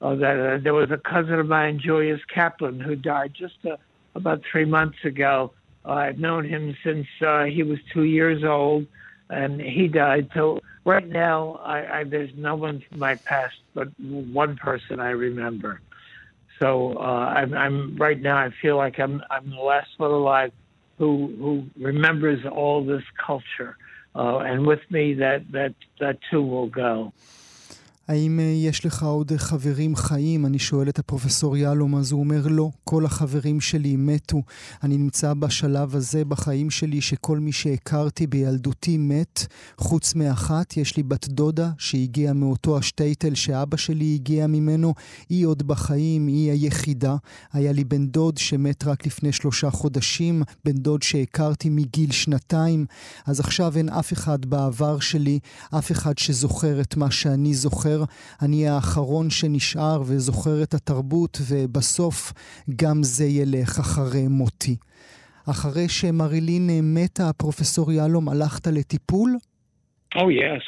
uh, 0.00 0.14
that 0.14 0.40
uh, 0.40 0.58
there 0.62 0.72
was 0.72 0.90
a 0.90 0.96
cousin 0.96 1.34
of 1.34 1.46
mine, 1.46 1.78
Julius 1.78 2.22
Kaplan, 2.34 2.80
who 2.80 2.96
died 2.96 3.34
just 3.34 3.56
uh, 3.66 3.76
about 4.14 4.40
three 4.50 4.64
months 4.64 4.98
ago. 5.04 5.52
Uh, 5.84 5.92
I've 5.92 6.18
known 6.18 6.46
him 6.46 6.74
since 6.82 7.06
he 7.52 7.62
was 7.62 7.78
two 7.92 8.04
years 8.04 8.42
old, 8.42 8.86
and 9.28 9.60
he 9.60 9.88
died. 9.88 10.30
So 10.32 10.60
right 10.86 11.06
now, 11.06 11.60
I, 11.62 11.98
I, 11.98 12.04
there's 12.04 12.32
no 12.34 12.56
one 12.56 12.82
from 12.88 12.98
my 12.98 13.16
past 13.16 13.56
but 13.74 13.88
one 14.00 14.56
person 14.56 15.00
I 15.00 15.10
remember. 15.10 15.82
So 16.58 16.96
uh, 16.98 17.02
I'm, 17.02 17.54
I'm, 17.54 17.96
right 17.96 18.20
now. 18.20 18.36
I 18.36 18.50
feel 18.60 18.76
like 18.76 18.98
I'm 18.98 19.22
I'm 19.30 19.50
the 19.50 19.56
last 19.56 19.88
one 19.96 20.10
alive 20.10 20.52
who 20.98 21.34
who 21.38 21.84
remembers 21.84 22.44
all 22.50 22.84
this 22.84 23.04
culture, 23.24 23.76
uh, 24.14 24.38
and 24.38 24.66
with 24.66 24.80
me 24.90 25.14
that 25.14 25.50
that 25.52 25.74
that 26.00 26.18
too 26.30 26.42
will 26.42 26.68
go. 26.68 27.12
האם 28.08 28.40
יש 28.54 28.86
לך 28.86 29.02
עוד 29.02 29.32
חברים 29.36 29.96
חיים? 29.96 30.46
אני 30.46 30.58
שואל 30.58 30.88
את 30.88 30.98
הפרופסור 30.98 31.56
יהלום, 31.56 31.96
אז 31.96 32.12
הוא 32.12 32.20
אומר 32.20 32.46
לא, 32.46 32.70
כל 32.84 33.06
החברים 33.06 33.60
שלי 33.60 33.96
מתו. 33.96 34.42
אני 34.82 34.98
נמצא 34.98 35.34
בשלב 35.34 35.96
הזה 35.96 36.24
בחיים 36.24 36.70
שלי 36.70 37.00
שכל 37.00 37.38
מי 37.38 37.52
שהכרתי 37.52 38.26
בילדותי 38.26 38.98
מת, 38.98 39.46
חוץ 39.78 40.14
מאחת. 40.14 40.76
יש 40.76 40.96
לי 40.96 41.02
בת 41.02 41.28
דודה 41.28 41.70
שהגיעה 41.78 42.32
מאותו 42.32 42.78
השטייטל 42.78 43.34
שאבא 43.34 43.76
שלי 43.76 44.14
הגיע 44.14 44.46
ממנו. 44.46 44.94
היא 45.28 45.46
עוד 45.46 45.62
בחיים, 45.62 46.26
היא 46.26 46.50
היחידה. 46.50 47.16
היה 47.52 47.72
לי 47.72 47.84
בן 47.84 48.06
דוד 48.06 48.38
שמת 48.38 48.84
רק 48.84 49.06
לפני 49.06 49.32
שלושה 49.32 49.70
חודשים, 49.70 50.42
בן 50.64 50.72
דוד 50.72 51.02
שהכרתי 51.02 51.68
מגיל 51.68 52.12
שנתיים. 52.12 52.86
אז 53.26 53.40
עכשיו 53.40 53.76
אין 53.76 53.88
אף 53.88 54.12
אחד 54.12 54.46
בעבר 54.46 54.98
שלי, 54.98 55.38
אף 55.78 55.92
אחד 55.92 56.18
שזוכר 56.18 56.80
את 56.80 56.96
מה 56.96 57.10
שאני 57.10 57.54
זוכר. 57.54 57.97
אני 58.42 58.68
האחרון 58.68 59.30
שנשאר 59.30 60.02
וזוכר 60.06 60.62
את 60.62 60.74
התרבות, 60.74 61.38
ובסוף 61.48 62.32
גם 62.76 63.02
זה 63.02 63.24
ילך 63.24 63.78
אחרי 63.78 64.28
מותי. 64.28 64.76
אחרי 65.50 65.88
שמרילין 65.88 66.70
מתה, 66.94 67.30
פרופסור 67.36 67.92
יהלום, 67.92 68.28
הלכת 68.28 68.66
לטיפול? 68.66 69.36
Oh, 70.14 70.28
yes. 70.28 70.62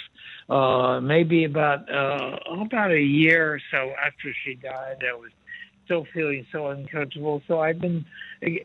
Uh, 0.51 1.01
maybe 1.01 1.45
about 1.45 1.81
uh, 1.89 2.37
about 2.67 2.91
a 2.91 3.01
year 3.01 3.55
or 3.55 3.61
so 3.71 3.93
after 4.07 4.29
she 4.43 4.55
died, 4.55 4.99
I 5.11 5.15
was 5.15 5.31
still 5.85 6.05
feeling 6.13 6.45
so 6.51 6.69
uncomfortable. 6.69 7.41
So 7.47 7.61
I've 7.61 7.81
been 7.81 8.05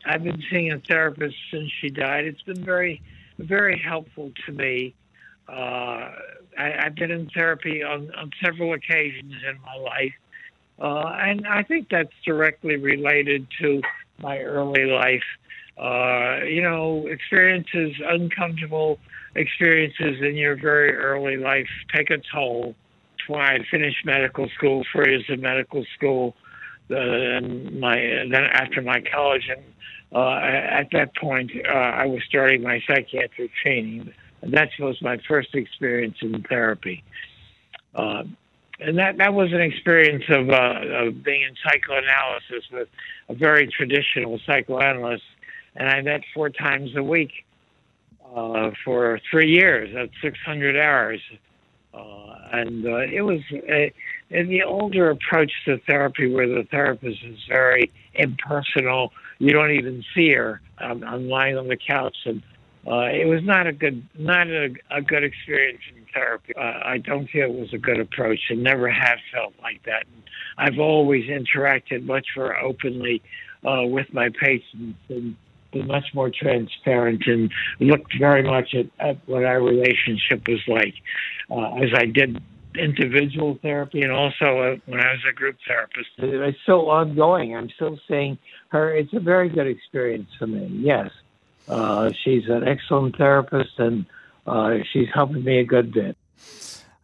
I've 0.04 0.24
been 0.24 0.42
seeing 0.50 0.72
a 0.72 0.80
therapist 0.80 1.36
since 1.52 1.70
she 1.80 1.88
died. 1.90 2.24
It's 2.24 2.42
been 2.42 2.64
very 2.64 3.02
very 3.38 3.78
helpful 3.78 4.32
to 4.44 4.52
me. 4.52 4.94
Uh, 5.48 6.10
I, 6.58 6.72
have 6.84 6.94
been 6.94 7.10
in 7.10 7.30
therapy 7.30 7.82
on, 7.82 8.10
on 8.16 8.30
several 8.44 8.72
occasions 8.72 9.34
in 9.48 9.60
my 9.62 9.76
life, 9.76 10.14
uh, 10.80 11.16
and 11.20 11.46
I 11.46 11.62
think 11.62 11.88
that's 11.90 12.12
directly 12.24 12.76
related 12.76 13.46
to 13.60 13.82
my 14.18 14.38
early 14.38 14.86
life. 14.86 15.22
Uh, 15.78 16.44
you 16.44 16.62
know, 16.62 17.06
experiences, 17.06 17.92
uncomfortable 18.04 18.98
experiences 19.34 20.22
in 20.22 20.34
your 20.34 20.56
very 20.56 20.96
early 20.96 21.36
life 21.36 21.68
take 21.94 22.10
a 22.10 22.18
toll. 22.32 22.74
When 23.28 23.40
I 23.40 23.58
finished 23.70 24.04
medical 24.04 24.48
school, 24.56 24.84
four 24.92 25.06
years 25.06 25.24
of 25.28 25.40
medical 25.40 25.84
school, 25.96 26.34
uh, 26.90 26.96
and 26.96 27.80
my 27.80 27.96
then 27.96 28.44
after 28.44 28.80
my 28.80 29.02
college, 29.12 29.48
and 29.48 29.62
uh, 30.14 30.38
at 30.40 30.88
that 30.92 31.14
point, 31.16 31.50
uh, 31.68 31.72
I 31.72 32.06
was 32.06 32.22
starting 32.28 32.62
my 32.62 32.80
psychiatric 32.88 33.50
training 33.62 34.12
that 34.42 34.70
was 34.78 35.00
my 35.02 35.18
first 35.28 35.54
experience 35.54 36.16
in 36.20 36.42
therapy. 36.42 37.02
Uh, 37.94 38.24
and 38.78 38.98
that, 38.98 39.16
that 39.18 39.32
was 39.32 39.52
an 39.52 39.60
experience 39.60 40.24
of, 40.28 40.50
uh, 40.50 41.06
of 41.06 41.24
being 41.24 41.42
in 41.42 41.54
psychoanalysis 41.64 42.70
with 42.70 42.88
a 43.28 43.34
very 43.34 43.66
traditional 43.68 44.38
psychoanalyst. 44.46 45.22
And 45.76 45.88
I 45.88 46.02
met 46.02 46.22
four 46.34 46.50
times 46.50 46.90
a 46.94 47.02
week 47.02 47.32
uh, 48.34 48.70
for 48.84 49.18
three 49.30 49.50
years 49.50 49.94
at 49.96 50.10
600 50.22 50.76
hours. 50.76 51.20
Uh, 51.94 52.26
and 52.52 52.86
uh, 52.86 52.96
it 52.98 53.22
was 53.22 53.40
in 54.30 54.48
the 54.48 54.62
older 54.62 55.10
approach 55.10 55.52
to 55.64 55.78
therapy 55.86 56.30
where 56.32 56.46
the 56.46 56.66
therapist 56.70 57.22
is 57.24 57.38
very 57.48 57.90
impersonal. 58.14 59.12
You 59.38 59.52
don't 59.52 59.72
even 59.72 60.04
see 60.14 60.32
her. 60.32 60.60
I'm, 60.78 61.02
I'm 61.04 61.28
lying 61.28 61.56
on 61.56 61.68
the 61.68 61.76
couch 61.76 62.16
and 62.26 62.42
uh, 62.86 63.06
it 63.06 63.26
was 63.26 63.40
not 63.42 63.66
a 63.66 63.72
good, 63.72 64.06
not 64.18 64.46
a, 64.48 64.68
a 64.90 65.02
good 65.02 65.24
experience 65.24 65.80
in 65.96 66.04
therapy. 66.14 66.54
Uh, 66.56 66.60
I 66.84 66.98
don't 66.98 67.28
feel 67.30 67.44
it 67.44 67.60
was 67.60 67.72
a 67.72 67.78
good 67.78 68.00
approach, 68.00 68.40
and 68.50 68.62
never 68.62 68.88
have 68.88 69.18
felt 69.32 69.54
like 69.62 69.82
that. 69.84 70.04
I've 70.58 70.78
always 70.78 71.24
interacted 71.24 72.04
much 72.04 72.26
more 72.36 72.56
openly 72.56 73.22
uh, 73.66 73.82
with 73.86 74.06
my 74.12 74.28
patients 74.40 74.98
and 75.08 75.36
been 75.72 75.86
much 75.86 76.06
more 76.14 76.30
transparent 76.30 77.22
and 77.26 77.52
looked 77.80 78.14
very 78.18 78.42
much 78.42 78.74
at, 78.74 78.86
at 79.04 79.16
what 79.26 79.44
our 79.44 79.60
relationship 79.60 80.46
was 80.48 80.60
like, 80.68 80.94
uh, 81.50 81.74
as 81.82 81.90
I 81.94 82.06
did 82.06 82.42
individual 82.78 83.58
therapy 83.62 84.02
and 84.02 84.12
also 84.12 84.44
uh, 84.44 84.76
when 84.86 85.00
I 85.00 85.12
was 85.12 85.24
a 85.28 85.32
group 85.32 85.56
therapist. 85.66 86.08
It's 86.18 86.58
still 86.62 86.90
ongoing. 86.90 87.56
I'm 87.56 87.70
still 87.74 87.98
seeing 88.06 88.38
her. 88.68 88.94
It's 88.94 89.12
a 89.14 89.20
very 89.20 89.48
good 89.48 89.66
experience 89.66 90.28
for 90.38 90.46
me. 90.46 90.68
Yes. 90.82 91.10
Uh, 91.68 92.10
she's 92.22 92.48
an 92.48 92.66
excellent 92.66 93.16
therapist, 93.16 93.78
and 93.78 94.06
uh, 94.46 94.78
she's 94.92 95.08
helping 95.12 95.44
me 95.44 95.58
a 95.58 95.64
good 95.64 95.92
bit. 95.92 96.16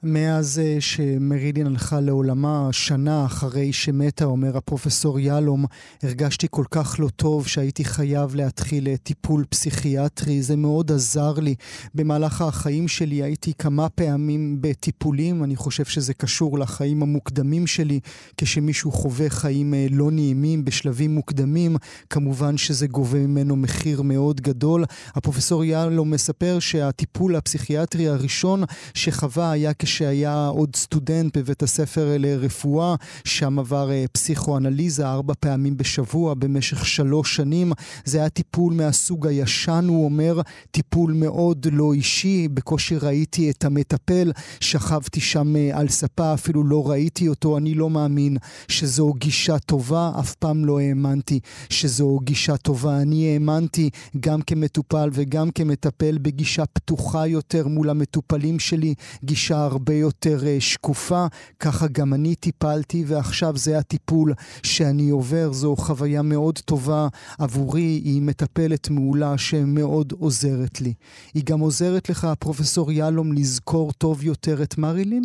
מאז 0.04 0.58
אה, 0.64 0.76
שמרידין 0.80 1.66
הלכה 1.66 2.00
לעולמה, 2.00 2.68
שנה 2.72 3.24
אחרי 3.24 3.72
שמתה, 3.72 4.24
אומר 4.24 4.56
הפרופסור 4.56 5.20
יהלום, 5.20 5.64
הרגשתי 6.02 6.46
כל 6.50 6.64
כך 6.70 6.96
לא 6.98 7.08
טוב 7.08 7.46
שהייתי 7.46 7.84
חייב 7.84 8.34
להתחיל 8.34 8.88
אה, 8.88 8.96
טיפול 8.96 9.44
פסיכיאטרי. 9.48 10.42
זה 10.42 10.56
מאוד 10.56 10.92
עזר 10.92 11.32
לי. 11.40 11.54
במהלך 11.94 12.42
החיים 12.42 12.88
שלי 12.88 13.22
הייתי 13.22 13.52
כמה 13.58 13.88
פעמים 13.88 14.58
בטיפולים, 14.60 15.44
אני 15.44 15.56
חושב 15.56 15.84
שזה 15.84 16.14
קשור 16.14 16.58
לחיים 16.58 17.02
המוקדמים 17.02 17.66
שלי. 17.66 18.00
כשמישהו 18.36 18.92
חווה 18.92 19.30
חיים 19.30 19.74
אה, 19.74 19.86
לא 19.90 20.10
נעימים 20.10 20.64
בשלבים 20.64 21.14
מוקדמים, 21.14 21.76
כמובן 22.10 22.56
שזה 22.56 22.86
גובה 22.86 23.18
ממנו 23.18 23.56
מחיר 23.56 24.02
מאוד 24.02 24.40
גדול. 24.40 24.84
הפרופסור 25.14 25.64
יהלום 25.64 26.10
מספר 26.10 26.58
שהטיפול 26.60 27.36
הפסיכיאטרי 27.36 28.08
הראשון 28.08 28.64
שחווה 28.94 29.50
היה 29.50 29.74
כש... 29.74 29.91
שהיה 29.96 30.46
עוד 30.46 30.76
סטודנט 30.76 31.36
בבית 31.36 31.62
הספר 31.62 32.16
לרפואה, 32.18 32.94
שם 33.24 33.58
עבר 33.58 33.90
פסיכואנליזה 34.12 35.08
ארבע 35.08 35.34
פעמים 35.40 35.76
בשבוע 35.76 36.34
במשך 36.34 36.86
שלוש 36.86 37.36
שנים. 37.36 37.72
זה 38.04 38.18
היה 38.18 38.28
טיפול 38.28 38.74
מהסוג 38.74 39.26
הישן, 39.26 39.84
הוא 39.88 40.04
אומר, 40.04 40.40
טיפול 40.70 41.12
מאוד 41.12 41.66
לא 41.72 41.92
אישי, 41.92 42.48
בקושי 42.48 42.96
ראיתי 42.96 43.50
את 43.50 43.64
המטפל, 43.64 44.32
שכבתי 44.60 45.20
שם 45.20 45.54
על 45.72 45.88
ספה, 45.88 46.34
אפילו 46.34 46.64
לא 46.64 46.90
ראיתי 46.90 47.28
אותו, 47.28 47.58
אני 47.58 47.74
לא 47.74 47.90
מאמין 47.90 48.36
שזו 48.68 49.12
גישה 49.12 49.58
טובה, 49.58 50.12
אף 50.20 50.34
פעם 50.34 50.64
לא 50.64 50.80
האמנתי 50.80 51.40
שזו 51.70 52.18
גישה 52.24 52.56
טובה. 52.56 53.02
אני 53.02 53.32
האמנתי 53.32 53.90
גם 54.20 54.42
כמטופל 54.42 55.10
וגם 55.12 55.50
כמטפל 55.50 56.18
בגישה 56.18 56.66
פתוחה 56.66 57.26
יותר 57.26 57.68
מול 57.68 57.90
המטופלים 57.90 58.58
שלי, 58.58 58.94
גישה 59.24 59.64
הרבה 59.64 59.81
יותר 59.90 60.36
uh, 60.36 60.60
שקופה. 60.60 61.24
ככה 61.60 61.86
גם 61.92 62.14
אני 62.14 62.34
טיפלתי, 62.34 63.04
ועכשיו 63.06 63.56
זה 63.56 63.78
הטיפול 63.78 64.32
שאני 64.62 65.10
עובר. 65.10 65.52
זו 65.52 65.76
חוויה 65.76 66.22
מאוד 66.22 66.58
טובה 66.58 67.06
עבורי, 67.40 68.00
היא 68.04 68.22
מטפלת 68.22 68.90
מעולה 68.90 69.38
שמאוד 69.38 70.12
עוזרת 70.18 70.80
לי. 70.80 70.94
היא 71.34 71.42
גם 71.50 71.60
עוזרת 71.60 72.10
לך, 72.10 72.26
פרופסור 72.38 72.92
יהלום, 72.92 73.32
לזכור 73.32 73.92
טוב 73.92 74.24
יותר 74.24 74.62
את 74.62 74.78
מרילין? 74.78 75.24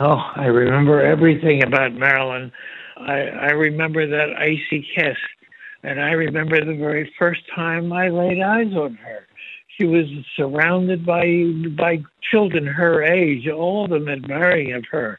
Oh, 0.00 0.18
I 0.34 0.46
remember 0.46 1.00
everything 1.00 1.62
about 1.62 1.92
Marilyn. 1.94 2.50
I, 2.96 3.18
I 3.48 3.52
remember 3.66 4.06
that 4.06 4.30
icy 4.52 4.80
kiss. 4.94 5.16
And 5.84 6.00
I 6.00 6.12
remember 6.12 6.56
the 6.64 6.78
very 6.86 7.12
first 7.18 7.42
time 7.54 7.92
I 7.92 8.08
laid 8.08 8.40
eyes 8.40 8.72
on 8.74 8.94
her. 8.94 9.20
She 9.76 9.86
was 9.86 10.06
surrounded 10.36 11.04
by 11.04 11.46
by 11.76 12.02
children 12.30 12.66
her 12.66 13.02
age, 13.02 13.48
all 13.48 13.84
of 13.84 13.90
them 13.90 14.08
admiring 14.08 14.72
of 14.72 14.84
her. 14.90 15.18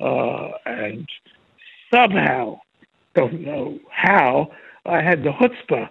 Uh, 0.00 0.50
and 0.66 1.08
somehow, 1.92 2.60
don't 3.14 3.40
know 3.40 3.78
how, 3.90 4.50
I 4.84 5.00
had 5.00 5.22
the 5.22 5.30
chutzpah 5.30 5.88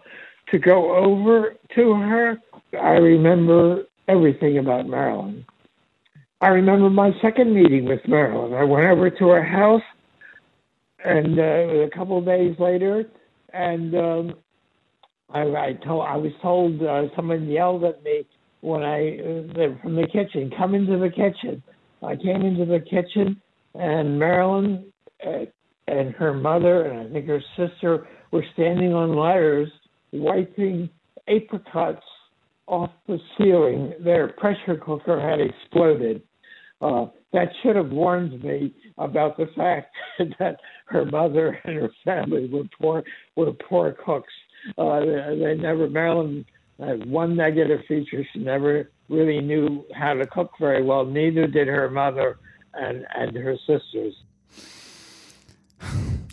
to 0.52 0.60
go 0.60 0.96
over 0.96 1.56
to 1.76 1.94
her. 1.94 2.38
I 2.80 2.98
remember 2.98 3.86
everything 4.08 4.58
about 4.58 4.88
Marilyn. 4.88 5.46
I 6.42 6.50
remember 6.50 6.90
my 6.90 7.12
second 7.22 7.54
meeting 7.54 7.86
with 7.86 8.06
Marilyn. 8.08 8.54
I 8.54 8.64
went 8.64 8.86
over 8.86 9.10
to 9.10 9.28
her 9.30 9.44
house, 9.44 9.82
and 11.04 11.40
uh, 11.40 11.86
a 11.86 11.90
couple 11.90 12.18
of 12.18 12.26
days 12.26 12.56
later, 12.60 13.06
and 13.54 13.96
um, 13.96 14.34
I, 15.34 15.42
I 15.42 15.74
told 15.86 16.06
I 16.08 16.18
was 16.18 16.32
told 16.42 16.82
uh, 16.82 17.04
someone 17.16 17.48
yelled 17.48 17.84
at 17.84 18.04
me 18.04 18.26
when 18.62 18.84
I 18.84 19.18
uh, 19.20 19.82
from 19.82 19.96
the 19.96 20.08
kitchen, 20.12 20.52
"Come 20.58 20.76
into 20.76 20.98
the 20.98 21.10
kitchen." 21.10 21.62
I 22.02 22.16
came 22.16 22.42
into 22.42 22.66
the 22.66 22.80
kitchen, 22.80 23.42
and 23.76 24.20
Marilyn 24.20 24.92
uh, 25.26 25.46
and 25.88 26.14
her 26.16 26.34
mother 26.34 26.84
and 26.84 27.08
I 27.08 27.12
think 27.12 27.28
her 27.28 27.42
sister 27.58 28.08
were 28.32 28.44
standing 28.54 28.94
on 28.94 29.16
ladders 29.16 29.70
wiping 30.12 30.90
apricots 31.28 32.06
off 32.68 32.92
the 33.08 33.20
ceiling. 33.38 33.94
Their 34.04 34.30
pressure 34.34 34.78
cooker 34.78 35.20
had 35.20 35.40
exploded. 35.40 36.22
Uh, 36.82 37.06
that 37.32 37.48
should 37.62 37.76
have 37.76 37.90
warned 37.90 38.44
me 38.44 38.74
about 38.98 39.38
the 39.38 39.48
fact 39.56 39.96
that 40.40 40.58
her 40.86 41.06
mother 41.06 41.58
and 41.64 41.76
her 41.76 41.90
family 42.06 42.48
were 42.52 42.64
poor 42.80 43.04
were 43.36 43.52
poor 43.68 43.96
cooks. 44.06 44.34
Uh, 44.78 45.00
they, 45.00 45.56
never 45.56 45.90
Marilyn 45.90 46.46
had 46.80 47.06
one 47.10 47.36
negative 47.36 47.82
feature. 47.88 48.26
She 48.34 48.40
never 48.40 48.90
really 49.10 49.40
knew 49.40 49.86
how 49.94 50.14
to 50.14 50.26
cook 50.28 50.52
very 50.60 50.84
well. 50.84 51.06
Neither 51.06 51.48
did 51.48 51.68
her 51.68 51.90
mother 51.90 52.38
and, 52.74 53.06
and 53.16 53.36
her 53.36 53.56
sisters. 53.68 54.16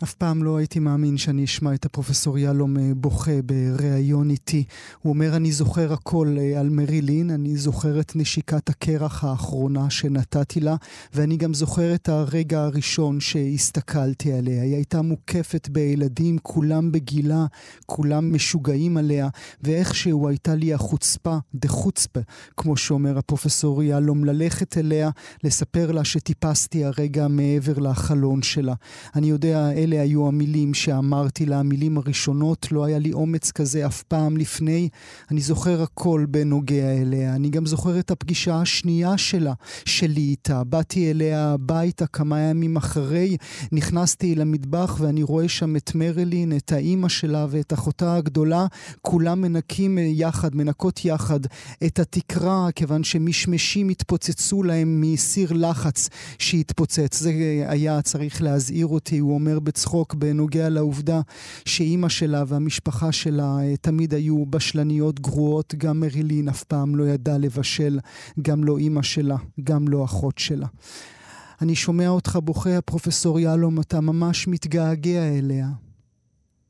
אף 0.02 0.14
פעם 0.14 0.42
לא 0.42 0.56
הייתי 0.56 0.78
מאמין 0.78 1.16
שאני 1.16 1.44
אשמע 1.44 1.74
את 1.74 1.86
הפרופסור 1.86 2.38
יהלום 2.38 2.76
בוכה 2.96 3.42
בריאיון 3.44 4.30
איתי. 4.30 4.64
הוא 5.02 5.12
אומר, 5.12 5.36
אני 5.36 5.52
זוכר 5.52 5.92
הכל 5.92 6.36
על 6.58 6.68
מרילין, 6.68 7.30
אני 7.30 7.56
זוכר 7.56 8.00
את 8.00 8.16
נשיקת 8.16 8.68
הקרח 8.68 9.24
האחרונה 9.24 9.90
שנתתי 9.90 10.60
לה, 10.60 10.76
ואני 11.14 11.36
גם 11.36 11.54
זוכר 11.54 11.94
את 11.94 12.08
הרגע 12.08 12.60
הראשון 12.60 13.20
שהסתכלתי 13.20 14.32
עליה. 14.32 14.62
היא 14.62 14.74
הייתה 14.74 15.02
מוקפת 15.02 15.68
בילדים, 15.68 16.38
כולם 16.42 16.92
בגילה, 16.92 17.46
כולם 17.86 18.34
משוגעים 18.34 18.96
עליה, 18.96 19.28
ואיכשהו 19.62 20.28
הייתה 20.28 20.54
לי 20.54 20.74
החוצפה, 20.74 21.38
דה 21.54 21.68
חוצפה, 21.68 22.20
כמו 22.56 22.76
שאומר 22.76 23.18
הפרופסור 23.18 23.82
יהלום, 23.82 24.24
ללכת 24.24 24.78
אליה, 24.78 25.10
לספר 25.44 25.92
לה 25.92 26.04
שטיפסתי 26.04 26.84
הרגע 26.84 27.28
מעבר 27.28 27.78
לחלון 27.78 28.42
שלה. 28.42 28.74
אני 29.14 29.26
יודע, 29.26 29.70
אלה 29.72 29.89
היו 29.98 30.29
המילים 30.29 30.74
שאמרתי 30.74 31.46
לה, 31.46 31.59
המילים 31.59 31.98
הראשונות, 31.98 32.72
לא 32.72 32.85
היה 32.85 32.98
לי 32.98 33.12
אומץ 33.12 33.50
כזה 33.50 33.87
אף 33.87 34.03
פעם 34.03 34.37
לפני. 34.37 34.88
אני 35.31 35.40
זוכר 35.40 35.83
הכל 35.83 36.26
בנוגע 36.29 36.92
אליה. 36.92 37.35
אני 37.35 37.50
גם 37.50 37.66
זוכר 37.66 37.98
את 37.98 38.11
הפגישה 38.11 38.61
השנייה 38.61 39.18
שלה, 39.18 39.53
שלי 39.85 40.20
איתה. 40.20 40.64
באתי 40.64 41.11
אליה 41.11 41.53
הביתה 41.53 42.07
כמה 42.07 42.40
ימים 42.40 42.76
אחרי, 42.76 43.37
נכנסתי 43.72 44.35
למטבח 44.35 44.96
ואני 45.00 45.22
רואה 45.22 45.48
שם 45.48 45.76
את 45.76 45.94
מרלין, 45.94 46.57
את 46.57 46.72
האימא 46.72 47.09
שלה 47.09 47.46
ואת 47.50 47.72
אחותה 47.72 48.16
הגדולה, 48.16 48.66
כולם 49.03 49.40
מנקים 49.40 49.98
יחד, 50.00 50.55
מנקות 50.55 51.05
יחד 51.05 51.40
את 51.87 51.98
התקרה, 51.98 52.68
כיוון 52.74 53.05
שמשמשים 53.05 53.88
התפוצצו 53.88 54.62
להם 54.62 55.00
מסיר 55.00 55.53
לחץ 55.53 56.09
שהתפוצץ. 56.38 57.20
זה 57.20 57.33
היה 57.68 58.03
צריך 58.03 58.42
להזהיר 58.42 58.87
אותי, 58.87 59.18
הוא 59.18 59.35
אומר 59.35 59.59
בצחוק 59.81 60.14
בנוגע 60.14 60.69
לעובדה 60.69 61.21
שאימא 61.69 62.09
שלה 62.09 62.43
והמשפחה 62.47 63.12
שלה 63.12 63.51
תמיד 63.83 64.14
היו 64.14 64.47
בשלניות 64.47 65.21
גרועות, 65.21 65.75
גם 65.75 66.01
מרילין 66.01 66.49
אף 66.49 66.64
פעם 66.64 66.97
לא 66.97 67.05
ידעה 67.05 67.38
לבשל, 67.38 67.99
גם 68.43 68.64
לא 68.64 68.79
אימא 68.79 69.03
שלה, 69.03 69.37
גם 69.64 69.81
לא 69.88 70.05
אחות 70.05 70.38
שלה. 70.38 70.66
אני 71.62 71.75
שומע 71.75 72.09
אותך 72.09 72.37
בוכה, 72.43 72.79
הפרופסור 72.79 73.40
יהלום, 73.40 73.75
אתה 73.81 74.01
ממש 74.01 74.49
מתגעגע 74.49 75.23
אליה. 75.38 75.66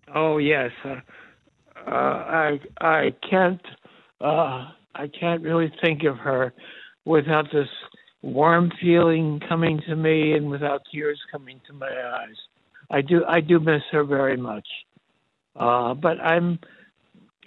Oh 0.08 0.38
yes, 0.52 0.74
uh, 0.84 0.88
uh, 1.86 2.18
I 2.46 2.50
I 3.00 3.02
can't 3.30 3.66
uh, 4.30 4.58
I 5.02 5.06
can't 5.18 5.42
really 5.48 5.70
think 5.84 6.00
of 6.10 6.16
her 6.26 6.42
without 7.14 7.46
this 7.56 7.72
warm 8.40 8.66
feeling 8.82 9.26
coming 9.50 9.76
to 9.88 9.94
me 10.06 10.16
and 10.36 10.44
without 10.54 10.80
tears 10.90 11.20
coming 11.32 11.58
to 11.68 11.72
my 11.84 11.94
eyes. 12.20 12.38
I 12.90 13.00
do 13.02 13.24
I 13.28 13.40
do 13.40 13.60
miss 13.60 13.82
her 13.92 14.04
very 14.04 14.36
much. 14.36 14.66
Uh, 15.56 15.94
but 15.94 16.20
I'm 16.20 16.58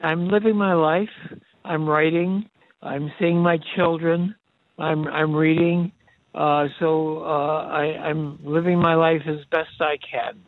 I'm 0.02 0.28
living 0.30 0.56
my 0.56 0.74
life. 0.74 1.10
I'm 1.66 1.88
writing. 1.88 2.50
I'm 2.82 3.12
seeing 3.20 3.38
my 3.38 3.58
children. 3.76 4.36
I'm 4.78 5.08
I'm 5.08 5.36
reading. 5.36 5.92
Uh, 6.34 6.68
so 6.80 7.20
uh, 7.20 7.68
I, 7.68 7.84
I'm 8.10 8.40
living 8.44 8.80
my 8.80 8.96
life 8.96 9.22
as 9.28 9.46
best 9.52 9.70
I 9.80 9.98
can. 9.98 10.40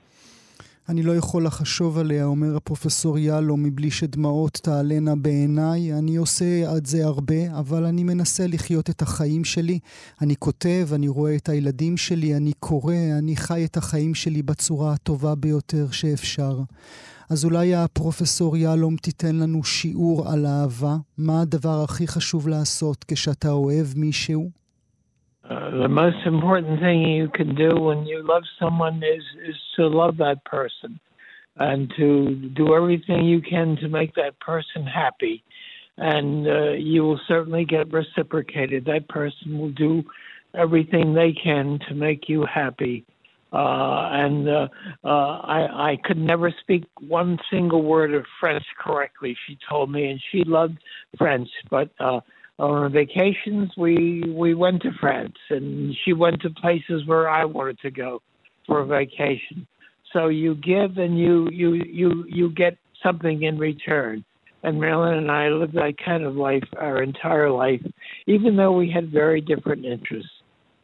אני 0.90 1.04
לא 1.04 1.16
יכול 1.16 1.46
לחשוב 1.46 1.98
עליה, 1.98 2.26
אומר 2.26 2.56
הפרופסור 2.56 3.18
יאלו, 3.18 3.58
מבלי 3.58 3.92
שדמעות 3.92 4.60
תעלנה 4.64 5.16
בעיניי. 5.16 5.94
אני 5.94 6.16
עושה 6.16 6.78
את 6.78 6.86
זה 6.86 7.06
הרבה, 7.06 7.60
אבל 7.60 7.86
אני 7.86 8.04
מנסה 8.04 8.48
לחיות 8.48 8.90
את 8.90 9.02
החיים 9.02 9.44
שלי. 9.44 9.80
אני 10.22 10.36
כותב, 10.36 10.88
אני 10.94 11.08
רואה 11.08 11.36
את 11.36 11.50
הילדים 11.50 11.98
שלי, 11.98 12.36
אני 12.36 12.54
קורא, 12.60 12.96
אני 13.18 13.36
חי 13.36 13.66
את 13.66 13.78
החיים 13.78 14.16
שלי 14.16 14.42
בצורה 14.42 14.94
הטובה 14.94 15.36
ביותר 15.36 15.92
שאפשר. 15.92 16.62
אז 17.30 17.46
אולי 17.46 17.76
הפרופסור 17.76 18.58
יהלום 18.58 18.96
תיתן 18.96 19.36
לנו 19.36 19.64
שיעור 19.64 20.30
על 20.30 20.46
אהבה. 20.46 20.98
מה 21.18 21.42
הדבר 21.42 21.84
הכי 21.84 22.08
חשוב 22.08 22.48
לעשות 22.48 23.06
כשאתה 23.08 23.52
אוהב 23.52 23.88
מישהו? 23.96 24.65
Uh, 25.50 25.70
the 25.70 25.88
most 25.88 26.18
important 26.26 26.80
thing 26.80 27.02
you 27.02 27.30
can 27.30 27.54
do 27.54 27.76
when 27.76 28.06
you 28.06 28.24
love 28.24 28.44
someone 28.60 28.98
is 29.04 29.24
is 29.48 29.56
to 29.76 29.88
love 29.88 30.18
that 30.18 30.44
person 30.46 31.00
and 31.58 31.94
to 31.96 32.36
do 32.56 32.74
everything 32.76 33.24
you 33.24 33.42
can 33.42 33.76
to 33.76 33.88
make 33.88 34.14
that 34.16 34.40
person 34.40 34.84
happy 34.84 35.44
and 35.98 36.48
uh, 36.48 36.72
you 36.72 37.04
will 37.04 37.20
certainly 37.28 37.64
get 37.64 37.92
reciprocated 37.94 38.86
that 38.86 39.08
person 39.08 39.60
will 39.60 39.72
do 39.72 40.04
everything 40.56 41.14
they 41.14 41.32
can 41.32 41.78
to 41.88 41.94
make 41.94 42.28
you 42.28 42.44
happy 42.52 43.06
uh, 43.54 44.10
and 44.12 44.50
uh, 44.50 44.68
uh, 45.04 45.08
I, 45.08 45.92
I 45.92 45.98
could 46.04 46.18
never 46.18 46.54
speak 46.62 46.84
one 47.00 47.38
single 47.50 47.84
word 47.84 48.14
of 48.14 48.26
French 48.40 48.66
correctly. 48.78 49.38
She 49.48 49.58
told 49.70 49.90
me, 49.90 50.10
and 50.10 50.20
she 50.30 50.44
loved 50.44 50.78
French, 51.18 51.48
but 51.70 51.90
uh, 51.98 52.20
on 52.58 52.92
vacations 52.92 53.72
we 53.78 54.24
we 54.28 54.54
went 54.54 54.82
to 54.84 54.92
France 55.00 55.36
and 55.50 55.96
she 56.04 56.14
went 56.14 56.42
to 56.42 56.50
places 56.50 57.06
where 57.06 57.30
I 57.30 57.46
wanted 57.46 57.80
to 57.80 57.92
go 57.92 58.22
for 58.66 58.80
a 58.80 58.86
vacation. 58.86 59.68
So 60.14 60.28
you 60.28 60.56
give 60.56 60.98
and 60.98 61.20
you 61.20 61.50
you 61.52 61.74
you 61.86 62.26
you 62.28 62.50
get 62.50 62.78
something 63.04 63.44
in 63.44 63.58
return. 63.58 64.24
And 64.64 64.80
Marilyn 64.80 65.20
and 65.20 65.32
I 65.32 65.50
lived 65.50 65.74
that 65.74 65.96
kind 66.04 66.24
of 66.24 66.36
life 66.36 66.64
our 66.78 67.04
entire 67.04 67.52
life, 67.52 67.82
even 68.26 68.56
though 68.56 68.72
we 68.72 68.90
had 68.90 69.12
very 69.12 69.42
different 69.42 69.86
interests. 69.86 70.32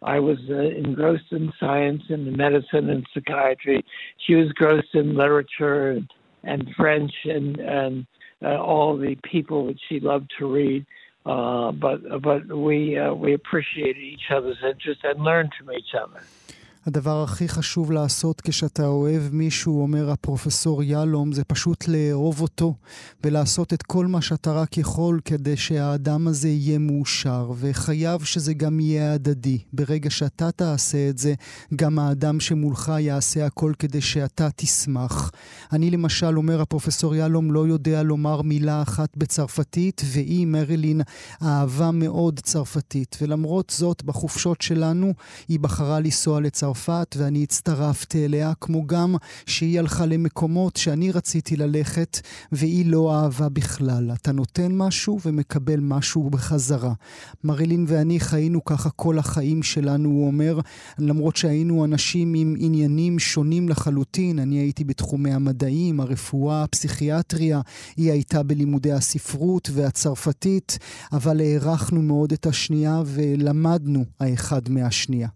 I 0.04 0.20
was 0.20 0.38
uh, 0.50 0.56
engrossed 0.56 1.32
in 1.32 1.52
science 1.60 2.02
and 2.10 2.36
medicine 2.36 2.90
and 2.90 3.06
psychiatry. 3.14 3.84
She 4.26 4.36
was 4.36 4.48
engrossed 4.48 4.94
in 4.94 5.16
literature 5.16 5.92
and, 5.92 6.12
and 6.44 6.70
French 6.76 7.12
and, 7.26 7.60
and 7.60 8.06
uh, 8.44 8.58
all 8.60 8.98
the 8.98 9.16
people 9.24 9.68
that 9.68 9.78
she 9.88 10.00
loved 10.00 10.32
to 10.40 10.52
read. 10.52 10.86
Uh, 11.26 11.72
but 11.72 12.22
but 12.22 12.48
we 12.48 12.98
uh, 12.98 13.14
we 13.14 13.34
appreciated 13.34 14.02
each 14.02 14.32
other's 14.32 14.58
interest 14.64 15.02
and 15.04 15.24
learned 15.24 15.52
from 15.58 15.72
each 15.72 15.94
other. 15.94 16.24
הדבר 16.86 17.24
הכי 17.24 17.48
חשוב 17.48 17.92
לעשות 17.92 18.42
כשאתה 18.42 18.88
אוהב 18.88 19.24
מישהו, 19.32 19.82
אומר 19.82 20.12
הפרופסור 20.12 20.84
יהלום, 20.84 21.32
זה 21.32 21.44
פשוט 21.44 21.88
לאהוב 21.88 22.42
אותו 22.42 22.76
ולעשות 23.24 23.74
את 23.74 23.84
כל 23.84 24.08
מה 24.08 24.22
שאתה 24.22 24.52
רק 24.52 24.78
יכול 24.78 25.20
כדי 25.26 25.58
שהאדם 25.58 26.28
הזה 26.28 26.50
יהיה 26.50 26.78
מאושר, 26.80 27.52
וחייב 27.56 28.24
שזה 28.24 28.54
גם 28.54 28.80
יהיה 28.80 29.14
הדדי. 29.14 29.58
ברגע 29.74 30.10
שאתה 30.10 30.52
תעשה 30.52 31.10
את 31.10 31.18
זה, 31.18 31.34
גם 31.76 32.00
האדם 32.00 32.40
שמולך 32.40 32.92
יעשה 33.00 33.46
הכל 33.46 33.74
כדי 33.80 34.02
שאתה 34.02 34.50
תשמח. 34.56 35.32
אני 35.74 35.92
למשל, 35.92 36.38
אומר 36.38 36.62
הפרופסור 36.62 37.16
יהלום, 37.16 37.52
לא 37.52 37.68
יודע 37.68 38.04
לומר 38.04 38.42
מילה 38.42 38.82
אחת 38.82 39.18
בצרפתית, 39.18 40.02
והיא, 40.06 40.48
מרילין, 40.48 41.02
אהבה 41.44 41.92
מאוד 41.92 42.40
צרפתית. 42.40 43.18
ולמרות 43.22 43.70
זאת, 43.70 44.04
בחופשות 44.04 44.62
שלנו, 44.62 45.14
היא 45.48 45.60
בחרה 45.60 46.00
לנסוע 46.00 46.42
לצרפת. 46.42 46.71
צרפת 46.72 47.16
ואני 47.20 47.44
הצטרפתי 47.44 48.26
אליה, 48.26 48.54
כמו 48.62 48.88
גם 48.88 49.16
שהיא 49.46 49.80
הלכה 49.80 50.06
למקומות 50.06 50.76
שאני 50.76 51.12
רציתי 51.12 51.56
ללכת 51.56 52.20
והיא 52.52 52.86
לא 52.86 53.16
אהבה 53.16 53.50
בכלל. 53.50 54.12
אתה 54.14 54.32
נותן 54.32 54.72
משהו 54.72 55.20
ומקבל 55.26 55.80
משהו 55.80 56.30
בחזרה. 56.30 56.94
מרילין 57.44 57.86
ואני 57.88 58.20
חיינו 58.20 58.66
ככה 58.66 58.90
כל 58.90 59.20
החיים 59.20 59.64
שלנו, 59.64 60.10
הוא 60.10 60.28
אומר, 60.28 60.60
למרות 61.00 61.36
שהיינו 61.36 61.86
אנשים 61.86 62.34
עם 62.34 62.56
עניינים 62.60 63.20
שונים 63.20 63.70
לחלוטין. 63.70 64.40
אני 64.40 64.56
הייתי 64.56 64.84
בתחומי 64.84 65.32
המדעים, 65.32 66.00
הרפואה, 66.00 66.64
הפסיכיאטריה, 66.64 67.62
היא 67.98 68.12
הייתה 68.12 68.44
בלימודי 68.44 68.92
הספרות 68.92 69.70
והצרפתית, 69.74 70.78
אבל 71.12 71.42
הערכנו 71.42 72.02
מאוד 72.02 72.32
את 72.32 72.46
השנייה 72.46 73.02
ולמדנו 73.06 74.06
האחד 74.20 74.70
מהשנייה. 74.70 75.28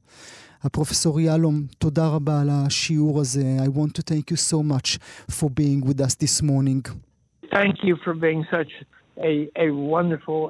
הפרופסור 0.64 1.20
יהלום, 1.20 1.54
תודה 1.78 2.08
רבה 2.08 2.40
על 2.40 2.48
השיעור 2.50 3.20
הזה. 3.20 3.42
I 3.58 3.68
want 3.68 3.92
to 3.98 4.02
thank 4.02 4.30
you 4.30 4.36
so 4.36 4.62
much 4.62 4.98
for 5.30 5.48
being 5.48 5.80
with 5.88 6.00
us 6.00 6.14
this 6.14 6.42
morning. 6.42 6.82
Thank 7.58 7.76
you 7.88 7.96
for 8.04 8.14
being 8.26 8.42
such 8.56 8.72
a, 9.30 9.34
a 9.66 9.68
wonderful 9.94 10.38